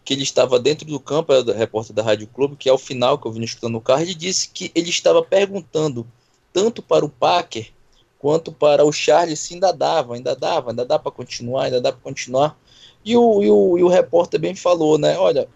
[0.03, 3.27] que ele estava dentro do campo, era repórter da Rádio Clube, que ao final, que
[3.27, 6.07] eu vim escutando no carro, ele disse que ele estava perguntando
[6.51, 7.71] tanto para o Packer
[8.21, 12.01] quanto para o Charles ainda dava, ainda dava, ainda dá para continuar, ainda dá para
[12.01, 12.55] continuar.
[13.03, 15.17] E o, e, o, e o repórter bem falou, né?
[15.17, 15.49] Olha,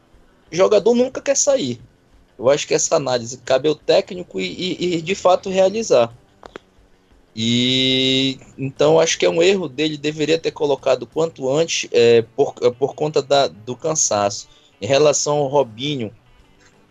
[0.51, 1.79] jogador nunca quer sair.
[2.39, 6.11] Eu acho que essa análise cabe ao técnico e, e, e de fato realizar.
[7.35, 12.55] E então acho que é um erro dele, deveria ter colocado quanto antes é, por,
[12.63, 14.49] é, por conta da, do cansaço.
[14.81, 16.11] Em relação ao Robinho,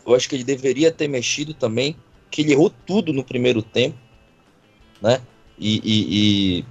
[0.06, 1.96] eu acho que ele deveria ter mexido também,
[2.30, 3.98] que ele errou tudo no primeiro tempo,
[5.02, 5.20] né?
[5.59, 6.64] E, e,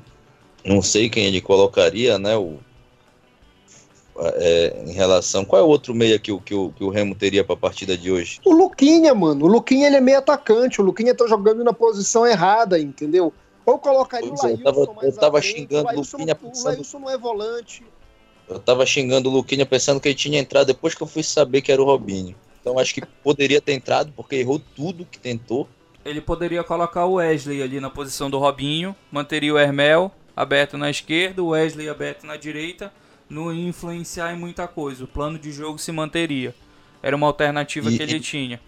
[0.65, 2.36] e não sei quem ele colocaria, né?
[2.36, 2.60] O,
[4.17, 5.43] é, em relação.
[5.43, 7.58] Qual é o outro meia que o, que o, que o Remo teria para a
[7.58, 8.39] partida de hoje?
[8.46, 9.46] O Luquinha, mano.
[9.46, 10.82] O Luquinha ele é meio atacante.
[10.82, 13.34] O Luquinha tá jogando na posição errada, entendeu?
[13.65, 16.65] Ou colocaria pois o Laílson Eu tava, eu tava xingando o Luquinha pensando...
[16.65, 17.84] O Laílson não é volante.
[18.48, 21.62] Eu tava xingando o Luquinha pensando que ele tinha entrado depois que eu fui saber
[21.62, 22.36] que era o Robinho.
[22.60, 25.67] Então acho que poderia ter entrado, porque errou tudo que tentou.
[26.05, 30.89] Ele poderia colocar o Wesley ali na posição do Robinho, manteria o Hermel aberto na
[30.89, 32.91] esquerda, o Wesley aberto na direita,
[33.29, 35.03] não ia influenciar em muita coisa.
[35.03, 36.53] O plano de jogo se manteria.
[37.01, 38.59] Era uma alternativa e, que ele tinha.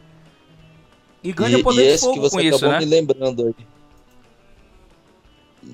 [1.23, 2.79] E ganha e, poder e esse de fogo que você com acabou isso, né?
[2.79, 3.67] me lembrando aí.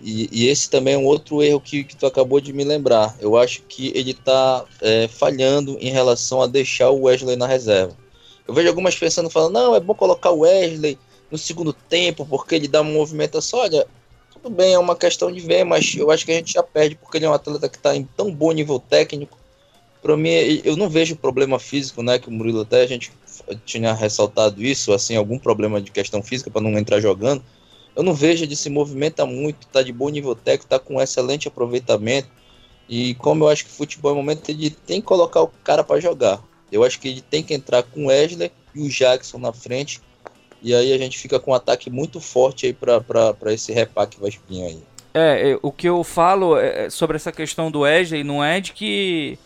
[0.04, 3.16] E, e, esse também é um outro erro que, que tu acabou de me lembrar.
[3.20, 7.96] Eu acho que ele tá é, falhando em relação a deixar o Wesley na reserva.
[8.48, 10.98] Eu vejo algumas pensando falando, não, é bom colocar o Wesley
[11.32, 13.60] no segundo tempo, porque ele dá uma movimentação.
[13.60, 13.88] Olha,
[14.34, 16.96] tudo bem, é uma questão de ver, mas eu acho que a gente já perde,
[16.96, 19.38] porque ele é um atleta que está em tão bom nível técnico.
[20.02, 20.30] Para mim,
[20.64, 22.20] eu não vejo problema físico, né?
[22.20, 23.12] Que o Murilo até a gente
[23.66, 27.44] tinha ressaltado isso, assim, algum problema de questão física para não entrar jogando
[27.96, 31.48] eu não vejo, ele se movimenta muito, tá de bom nível técnico, tá com excelente
[31.48, 32.30] aproveitamento.
[32.88, 36.00] E como eu acho que futebol é momento, ele tem que colocar o cara para
[36.00, 36.42] jogar.
[36.72, 40.02] Eu acho que ele tem que entrar com o Wesley e o Jackson na frente.
[40.62, 44.30] E aí a gente fica com um ataque muito forte aí para esse repaque vai
[44.30, 44.84] espinho aí.
[45.14, 48.62] É, é, o que eu falo é, é, sobre essa questão do Wesley não é
[48.62, 49.38] de que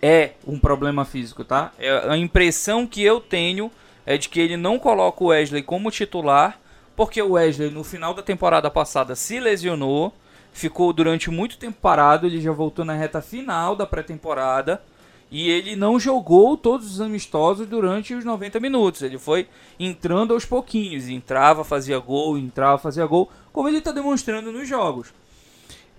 [0.00, 1.72] é um problema físico, tá?
[1.78, 3.70] É, a impressão que eu tenho
[4.06, 6.58] é de que ele não coloca o Wesley como titular
[7.00, 10.12] porque o Wesley no final da temporada passada se lesionou,
[10.52, 14.82] ficou durante muito tempo parado, ele já voltou na reta final da pré-temporada
[15.30, 19.02] e ele não jogou todos os amistosos durante os 90 minutos.
[19.02, 24.50] Ele foi entrando aos pouquinhos, entrava, fazia gol, entrava, fazia gol, como ele está demonstrando
[24.50, 25.12] nos jogos.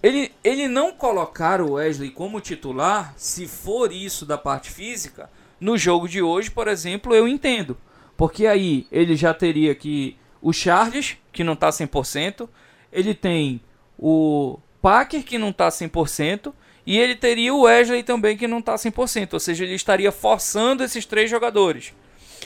[0.04, 5.78] Ele, ele não colocar o Wesley como titular, se for isso da parte física, no
[5.78, 7.78] jogo de hoje, por exemplo, eu entendo.
[8.17, 12.50] Porque aí ele já teria que o Charles, que não está 100%,
[12.91, 13.62] ele tem
[13.98, 16.52] o Packer, que não está 100%,
[16.86, 20.84] e ele teria o Wesley também, que não está 100%, ou seja, ele estaria forçando
[20.84, 21.94] esses três jogadores.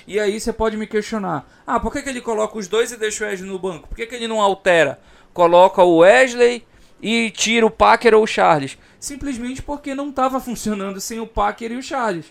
[0.08, 2.98] E aí você pode me questionar: ah, por que, que ele coloca os dois e
[2.98, 3.88] deixa o Wesley no banco?
[3.88, 5.00] Por que, que ele não altera?
[5.34, 6.66] Coloca o Wesley
[7.02, 8.78] e tira o Packer ou o Charles?
[9.00, 12.26] Simplesmente porque não estava funcionando sem o Packer e o Charles.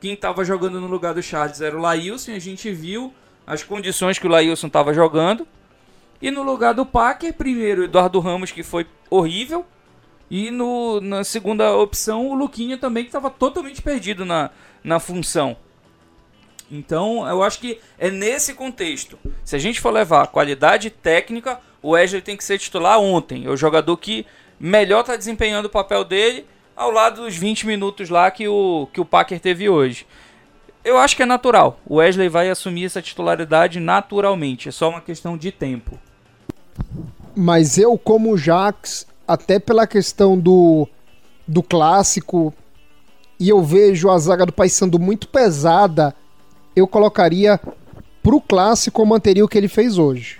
[0.00, 3.12] Quem estava jogando no lugar do Charles era o Laílson, a gente viu
[3.46, 5.46] as condições que o Laílson estava jogando.
[6.20, 9.64] E no lugar do Packer, primeiro Eduardo Ramos, que foi horrível.
[10.30, 14.50] E no, na segunda opção, o Luquinha também, que estava totalmente perdido na,
[14.82, 15.56] na função.
[16.70, 19.18] Então, eu acho que é nesse contexto.
[19.44, 23.46] Se a gente for levar qualidade técnica, o Wesley tem que ser titular ontem.
[23.46, 24.26] É o jogador que
[24.58, 29.00] melhor está desempenhando o papel dele, ao lado dos 20 minutos lá que o, que
[29.00, 30.06] o Packer teve hoje.
[30.84, 31.80] Eu acho que é natural.
[31.86, 34.68] O Wesley vai assumir essa titularidade naturalmente.
[34.68, 35.98] É só uma questão de tempo.
[37.34, 40.88] Mas eu, como Jax, até pela questão do,
[41.46, 42.52] do clássico,
[43.38, 46.14] e eu vejo a zaga do Paysandu muito pesada,
[46.74, 47.60] eu colocaria
[48.22, 50.38] pro clássico, eu manteria o que ele fez hoje.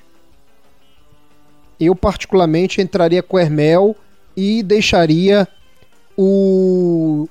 [1.79, 3.95] Eu, particularmente, entraria com o Hermel
[4.37, 5.47] e deixaria
[6.17, 7.29] o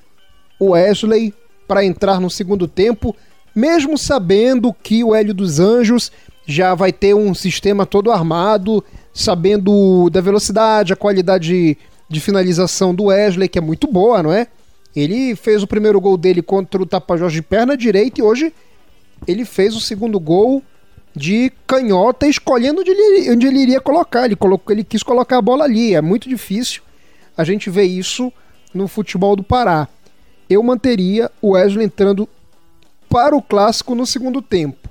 [0.60, 1.34] Wesley
[1.66, 3.14] para entrar no segundo tempo,
[3.54, 6.12] mesmo sabendo que o Hélio dos Anjos
[6.46, 8.84] já vai ter um sistema todo armado,
[9.16, 14.46] sabendo da velocidade, a qualidade de, finalização do Wesley, que é muito boa, não é?
[14.94, 18.52] Ele fez o primeiro gol dele contra o Tapajós de perna direita e hoje
[19.26, 20.62] ele fez o segundo gol
[21.14, 24.26] de canhota, escolhendo onde ele, onde ele iria colocar.
[24.26, 25.94] Ele, colocou, ele quis colocar a bola ali.
[25.94, 26.82] É muito difícil
[27.34, 28.30] a gente ver isso
[28.74, 29.88] no futebol do Pará.
[30.48, 32.28] eu manteria o Wesley entrando
[33.08, 34.90] para o clássico no segundo tempo.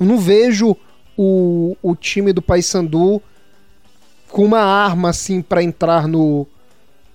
[0.00, 0.74] Eu não vejo
[1.16, 3.22] o, o time do Paysandu
[4.28, 6.46] com uma arma assim para entrar no,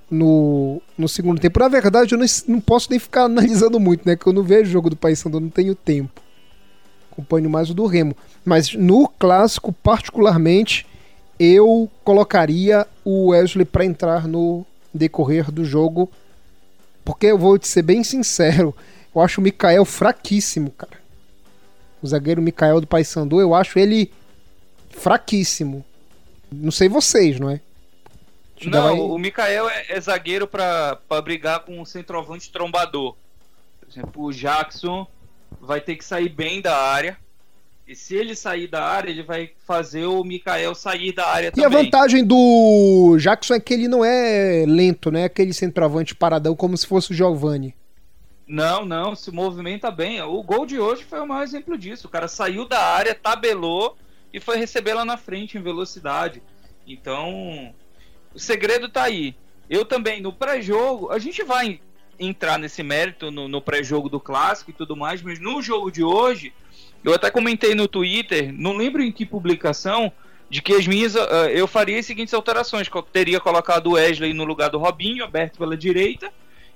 [0.10, 1.60] no, no segundo tempo.
[1.60, 4.16] Na verdade, eu não, não posso nem ficar analisando muito, né?
[4.16, 6.22] Que eu não vejo o jogo do Paysandu, não tenho tempo.
[7.12, 8.16] Acompanho mais o do Remo.
[8.44, 10.86] Mas no clássico, particularmente,
[11.40, 16.10] eu colocaria o Wesley para entrar no decorrer do jogo.
[17.04, 18.76] Porque eu vou te ser bem sincero,
[19.14, 21.01] eu acho o Mikael fraquíssimo, cara.
[22.02, 24.12] O zagueiro Mikael do Paysandu, eu acho ele
[24.90, 25.86] fraquíssimo.
[26.52, 27.62] Não sei vocês, não é?
[28.66, 33.16] Não, o Mikael é, é zagueiro para brigar com o centroavante trombador.
[33.80, 35.08] Por exemplo, o Jackson
[35.60, 37.18] vai ter que sair bem da área.
[37.88, 41.52] E se ele sair da área, ele vai fazer o Mikael sair da área e
[41.52, 41.64] também.
[41.64, 45.26] E a vantagem do Jackson é que ele não é lento, né?
[45.26, 47.76] Aquele centroavante paradão como se fosse o Giovanni.
[48.52, 50.22] Não, não, se movimenta bem.
[50.22, 52.08] O gol de hoje foi o maior exemplo disso.
[52.08, 53.96] O cara saiu da área, tabelou
[54.34, 56.44] e foi receber lá na frente em velocidade.
[56.86, 57.74] Então,
[58.36, 59.34] o segredo tá aí.
[59.70, 61.80] Eu também, no pré-jogo, a gente vai
[62.20, 66.04] entrar nesse mérito no, no pré-jogo do clássico e tudo mais, mas no jogo de
[66.04, 66.52] hoje,
[67.06, 70.12] eu até comentei no Twitter, não lembro em que publicação,
[70.50, 71.16] de que as minhas.
[71.16, 75.24] Uh, eu faria as seguintes alterações: eu teria colocado o Wesley no lugar do Robinho,
[75.24, 76.34] aberto pela direita,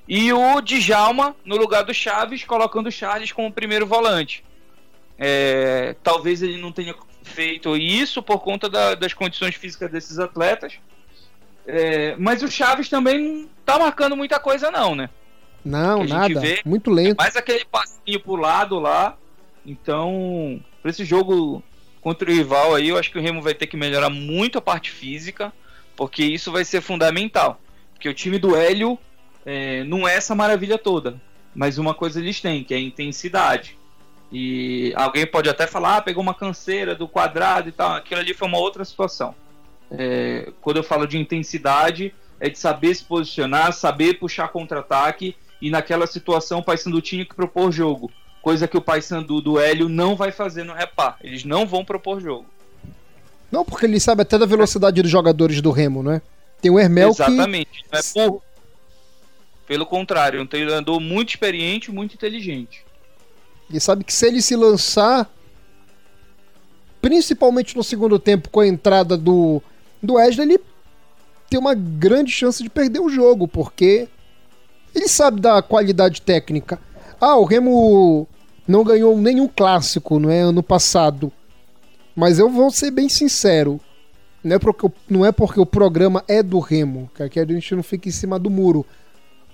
[0.08, 4.44] e o Djalma no lugar do Chaves, colocando o Charles como primeiro volante.
[5.18, 6.94] É, talvez ele não tenha
[7.24, 10.74] feito isso por conta da, das condições físicas desses atletas.
[11.66, 15.10] É, mas o Chaves também não tá marcando muita coisa, não, né?
[15.64, 16.40] Não, nada.
[16.40, 17.20] Vê, Muito lento.
[17.20, 19.18] É mais aquele passinho pro lado lá.
[19.66, 21.64] Então, para esse jogo
[22.00, 24.62] contra o rival aí, eu acho que o Remo vai ter que melhorar muito a
[24.62, 25.52] parte física,
[25.96, 27.60] porque isso vai ser fundamental.
[27.94, 29.00] Porque o time do Hélio
[29.46, 31.16] é, não é essa maravilha toda.
[31.54, 33.78] Mas uma coisa eles têm, que é a intensidade.
[34.32, 37.94] E alguém pode até falar, ah, pegou uma canseira do quadrado e tal.
[37.94, 39.34] Aquilo ali foi uma outra situação.
[39.92, 45.70] É, quando eu falo de intensidade, é de saber se posicionar, saber puxar contra-ataque e
[45.70, 50.16] naquela situação o Paysandu tinha que propor jogo, coisa que o Paysandu do Hélio não
[50.16, 51.18] vai fazer no repar.
[51.24, 52.46] Eles não vão propor jogo.
[53.52, 56.22] Não, porque ele sabe até da velocidade dos jogadores do Remo, não é?
[56.62, 57.92] Tem o Hermel Exatamente, que...
[57.92, 58.44] não é burro.
[59.68, 62.86] Pelo contrário, é um treinador muito experiente, muito inteligente.
[63.70, 65.30] E sabe que se ele se lançar,
[67.02, 69.62] principalmente no segundo tempo com a entrada do
[70.02, 70.60] do Wesley, ele
[71.50, 74.08] tem uma grande chance de perder o jogo, porque
[74.94, 76.80] ele sabe da qualidade técnica.
[77.20, 78.28] Ah, o Remo
[78.68, 81.32] não ganhou nenhum clássico, não é, ano passado.
[82.16, 83.80] Mas eu vou ser bem sincero,
[84.44, 87.84] não é porque, não é porque o programa é do Remo, que a gente não
[87.84, 88.86] fica em cima do muro,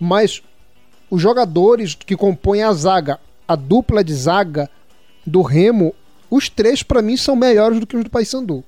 [0.01, 0.41] mas
[1.11, 4.67] os jogadores que compõem a zaga, a dupla de zaga
[5.23, 5.93] do Remo,
[6.27, 8.63] os três para mim são melhores do que os do Paysandu.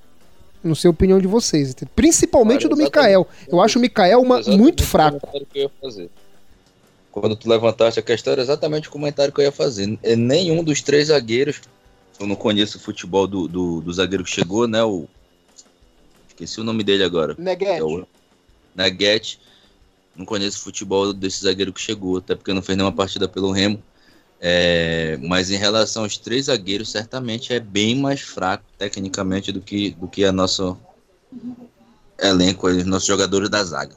[0.64, 1.76] Não sei a opinião de vocês.
[1.96, 3.28] Principalmente claro, do Mikael.
[3.48, 5.28] Eu acho o Mikael uma, muito fraco.
[5.52, 6.10] Que eu ia fazer.
[7.12, 9.98] Quando tu levantaste a questão, era exatamente o comentário que eu ia fazer.
[10.04, 11.62] É nenhum dos três zagueiros.
[12.20, 14.84] Eu não conheço o futebol do, do, do zagueiro que chegou, né?
[14.84, 15.08] O,
[16.28, 17.36] esqueci o nome dele agora.
[17.40, 17.80] Neguete.
[17.80, 18.06] É o
[18.76, 19.40] Neguete.
[20.16, 23.52] Não conheço o futebol desse zagueiro que chegou, até porque não fez nenhuma partida pelo
[23.52, 23.82] Remo.
[24.40, 29.92] É, mas em relação aos três zagueiros, certamente é bem mais fraco tecnicamente do que,
[29.92, 30.78] do que a nosso
[32.22, 33.96] elenco, os nossos jogadores da zaga.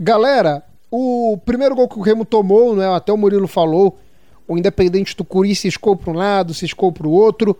[0.00, 3.98] Galera, o primeiro gol que o Remo tomou, né, até o Murilo falou,
[4.48, 7.56] o Independente do Curi ciscou para um lado, ciscou para o outro.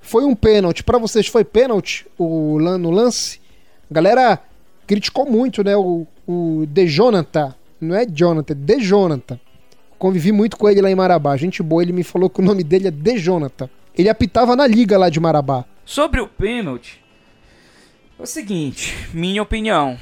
[0.00, 0.84] Foi um pênalti.
[0.84, 3.40] Para vocês foi pênalti o, no lance?
[3.90, 4.38] A galera
[4.86, 5.76] criticou muito, né?
[5.76, 7.54] O, o De Jonathan.
[7.80, 9.40] Não é Jonathan, é De Jonathan
[9.98, 11.36] convivi muito com ele lá em Marabá.
[11.36, 13.68] Gente boa, ele me falou que o nome dele é De Jonathan.
[13.94, 15.64] Ele apitava na liga lá de Marabá.
[15.84, 17.02] Sobre o pênalti,
[18.18, 19.98] é o seguinte, minha opinião.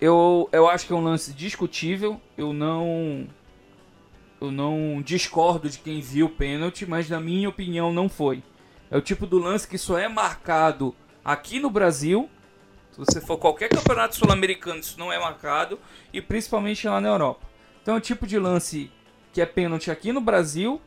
[0.00, 2.20] Eu, eu acho que é um lance discutível.
[2.36, 3.26] Eu não.
[4.40, 8.42] Eu não discordo de quem viu o pênalti, mas na minha opinião não foi.
[8.90, 10.94] É o tipo do lance que só é marcado
[11.24, 12.28] aqui no Brasil.
[12.96, 15.78] Se você for qualquer campeonato sul-americano, isso não é marcado.
[16.14, 17.46] E principalmente lá na Europa.
[17.82, 18.90] Então é o tipo de lance
[19.34, 20.80] que é pênalti aqui no Brasil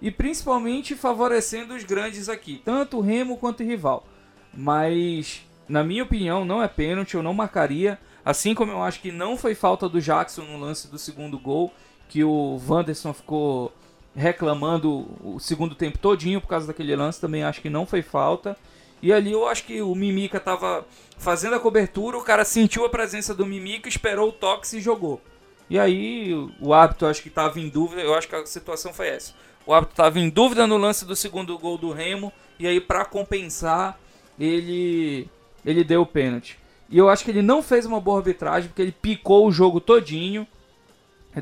[0.00, 4.04] e principalmente favorecendo os grandes aqui, tanto o Remo quanto o rival.
[4.52, 7.96] Mas, na minha opinião, não é pênalti, eu não marcaria.
[8.24, 11.72] Assim como eu acho que não foi falta do Jackson no lance do segundo gol,
[12.08, 13.72] que o Wanderson ficou
[14.16, 18.56] reclamando o segundo tempo todinho por causa daquele lance, também acho que não foi falta.
[19.02, 20.86] E ali eu acho que o Mimica estava
[21.18, 25.20] fazendo a cobertura, o cara sentiu a presença do Mimica, esperou o toque e jogou.
[25.68, 29.08] E aí o árbitro acho que estava em dúvida, eu acho que a situação foi
[29.08, 29.34] essa.
[29.66, 33.04] O árbitro estava em dúvida no lance do segundo gol do Remo e aí para
[33.04, 33.98] compensar
[34.38, 35.28] ele
[35.64, 36.58] ele deu o pênalti.
[36.88, 39.80] E eu acho que ele não fez uma boa arbitragem porque ele picou o jogo
[39.80, 40.46] todinho.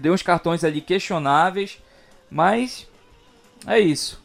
[0.01, 1.79] Deu uns cartões ali questionáveis,
[2.31, 2.87] mas
[3.67, 4.23] é isso.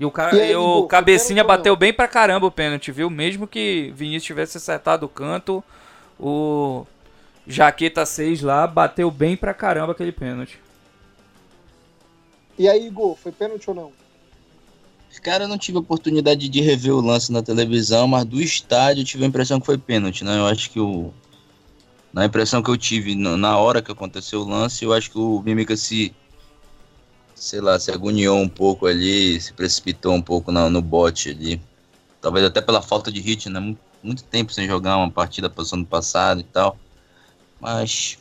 [0.00, 3.10] E o, cara, e aí, o Cabecinha bateu bem pra caramba o pênalti, viu?
[3.10, 5.62] Mesmo que Vinícius tivesse acertado o canto,
[6.18, 6.86] o
[7.46, 10.58] Jaqueta 6 lá bateu bem pra caramba aquele pênalti.
[12.58, 13.92] E aí, Igor, foi pênalti ou não?
[15.22, 19.04] Cara, eu não tive oportunidade de rever o lance na televisão, mas do estádio eu
[19.04, 20.38] tive a impressão que foi pênalti, né?
[20.38, 21.12] Eu acho que o.
[22.10, 25.42] Na impressão que eu tive na hora que aconteceu o lance, eu acho que o
[25.44, 26.14] Mimica se
[27.40, 31.60] sei lá, se agoniou um pouco ali, se precipitou um pouco no, no bote ali.
[32.20, 33.76] Talvez até pela falta de ritmo, né?
[34.02, 36.76] Muito, tempo sem jogar uma partida passando passado e tal.
[37.58, 38.18] Mas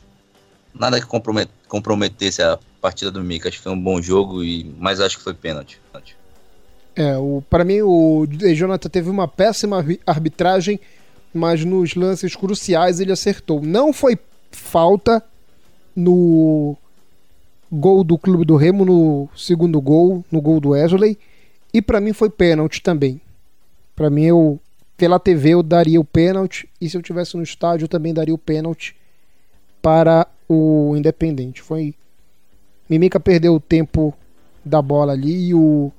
[0.74, 3.50] nada que compromet, comprometesse a partida do Mika.
[3.50, 5.82] Acho que foi um bom jogo, e mas acho que foi pênalti.
[6.96, 7.14] É,
[7.50, 10.80] para mim o Jonathan teve uma péssima arbitragem,
[11.34, 13.62] mas nos lances cruciais ele acertou.
[13.62, 14.18] Não foi
[14.50, 15.22] falta
[15.94, 16.78] no
[17.72, 21.18] gol do Clube do Remo no segundo gol, no gol do Wesley.
[21.74, 23.22] E para mim foi pênalti também.
[23.96, 24.60] Para mim, eu,
[24.98, 26.68] pela TV, eu daria o pênalti.
[26.82, 28.96] E se eu tivesse no estádio, eu também daria o pênalti
[29.82, 31.62] para o Independente.
[31.62, 31.94] Foi.
[32.90, 34.14] Mimica perdeu o tempo
[34.66, 35.92] da bola ali e o.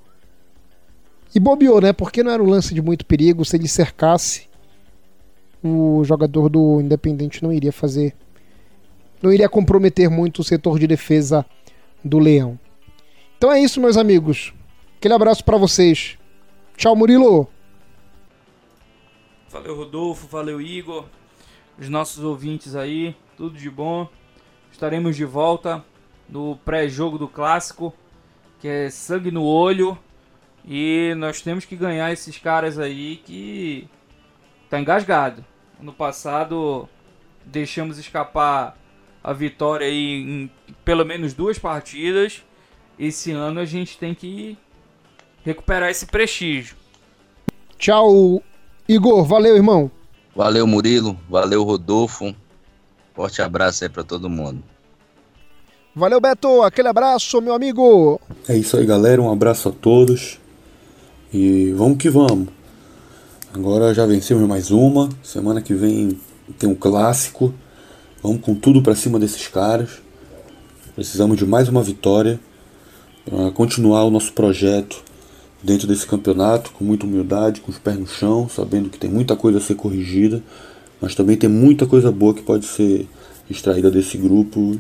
[1.33, 1.93] E bobeou, né?
[1.93, 3.45] Porque não era um lance de muito perigo.
[3.45, 4.49] Se ele cercasse,
[5.63, 8.15] o jogador do Independente não iria fazer.
[9.23, 11.45] Não iria comprometer muito o setor de defesa
[12.05, 12.59] do Leão.
[13.37, 14.53] Então é isso, meus amigos.
[14.97, 16.19] Aquele abraço para vocês.
[16.77, 17.49] Tchau, Murilo.
[19.49, 20.27] Valeu, Rodolfo.
[20.27, 21.07] Valeu, Igor.
[21.79, 23.17] Os nossos ouvintes aí.
[23.37, 24.09] Tudo de bom.
[24.71, 25.85] Estaremos de volta
[26.29, 27.93] no pré-jogo do clássico,
[28.61, 29.99] que é sangue no olho.
[30.65, 33.89] E nós temos que ganhar esses caras aí que
[34.69, 35.45] tá engasgado.
[35.81, 36.89] No passado
[37.45, 38.77] deixamos escapar
[39.23, 40.51] a vitória aí em
[40.85, 42.43] pelo menos duas partidas.
[42.99, 44.57] Esse ano a gente tem que
[45.45, 46.77] recuperar esse prestígio.
[47.79, 48.43] Tchau,
[48.89, 49.25] Igor.
[49.25, 49.91] Valeu, irmão.
[50.37, 51.19] Valeu, Murilo.
[51.29, 52.35] Valeu, Rodolfo.
[53.15, 54.63] Forte abraço aí para todo mundo.
[55.95, 56.63] Valeu, Beto.
[56.63, 58.21] Aquele abraço, meu amigo.
[58.49, 59.21] É isso aí, galera.
[59.21, 60.39] Um abraço a todos.
[61.33, 62.49] E vamos que vamos.
[63.53, 65.09] Agora já vencemos mais uma.
[65.23, 66.21] Semana que vem
[66.59, 67.53] tem um clássico.
[68.23, 70.03] Vamos com tudo para cima desses caras.
[70.95, 72.39] Precisamos de mais uma vitória
[73.25, 75.03] para continuar o nosso projeto
[75.63, 79.35] dentro desse campeonato com muita humildade, com os pés no chão, sabendo que tem muita
[79.35, 80.43] coisa a ser corrigida,
[81.01, 83.09] mas também tem muita coisa boa que pode ser
[83.49, 84.79] extraída desse grupo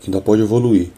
[0.00, 0.90] que ainda pode evoluir.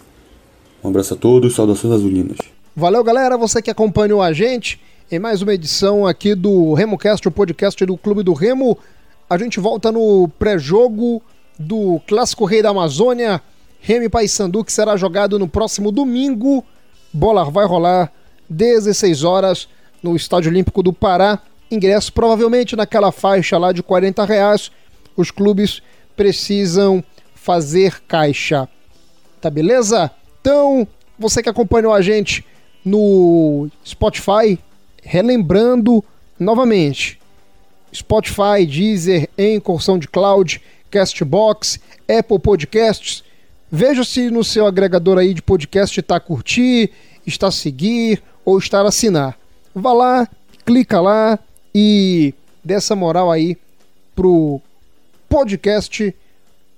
[0.84, 2.38] Um abraço a todos, saudações azulinas.
[2.76, 4.78] Valeu, galera, você que acompanhou a gente
[5.10, 8.78] em mais uma edição aqui do RemoCast, o podcast do Clube do Remo.
[9.28, 11.22] A gente volta no pré-jogo
[11.58, 13.40] do Clássico Rei da Amazônia,
[13.80, 16.64] Remy Paysandu, que será jogado no próximo domingo.
[17.12, 18.12] Bola vai rolar
[18.48, 19.68] 16 horas
[20.02, 21.38] no Estádio Olímpico do Pará.
[21.70, 24.70] Ingresso provavelmente naquela faixa lá de 40 reais.
[25.16, 25.82] Os clubes
[26.16, 27.02] precisam
[27.34, 28.68] fazer caixa.
[29.40, 30.10] Tá beleza?
[30.40, 30.86] Então,
[31.18, 32.44] você que acompanhou a gente
[32.84, 34.58] no Spotify,
[35.02, 36.04] relembrando
[36.38, 37.18] novamente,
[37.94, 41.78] Spotify, Deezer, Anchor, SoundCloud, Castbox,
[42.08, 43.22] Apple Podcasts.
[43.70, 46.90] Veja se no seu agregador aí de podcast está curtir,
[47.26, 49.38] está seguir ou está assinar.
[49.74, 50.28] Vá lá,
[50.64, 51.38] clica lá
[51.74, 53.56] e dê essa moral aí
[54.14, 54.60] pro
[55.28, 56.14] podcast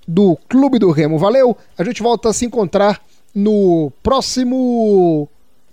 [0.07, 1.17] do Clube do Remo.
[1.17, 1.57] Valeu?
[1.77, 3.01] A gente volta a se encontrar
[3.33, 5.27] no próximo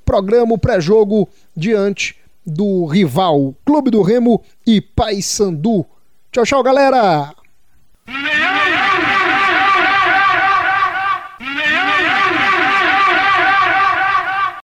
[0.05, 5.87] programa pré-jogo diante do rival Clube do Remo e Paysandu.
[6.31, 7.35] Tchau, tchau, galera!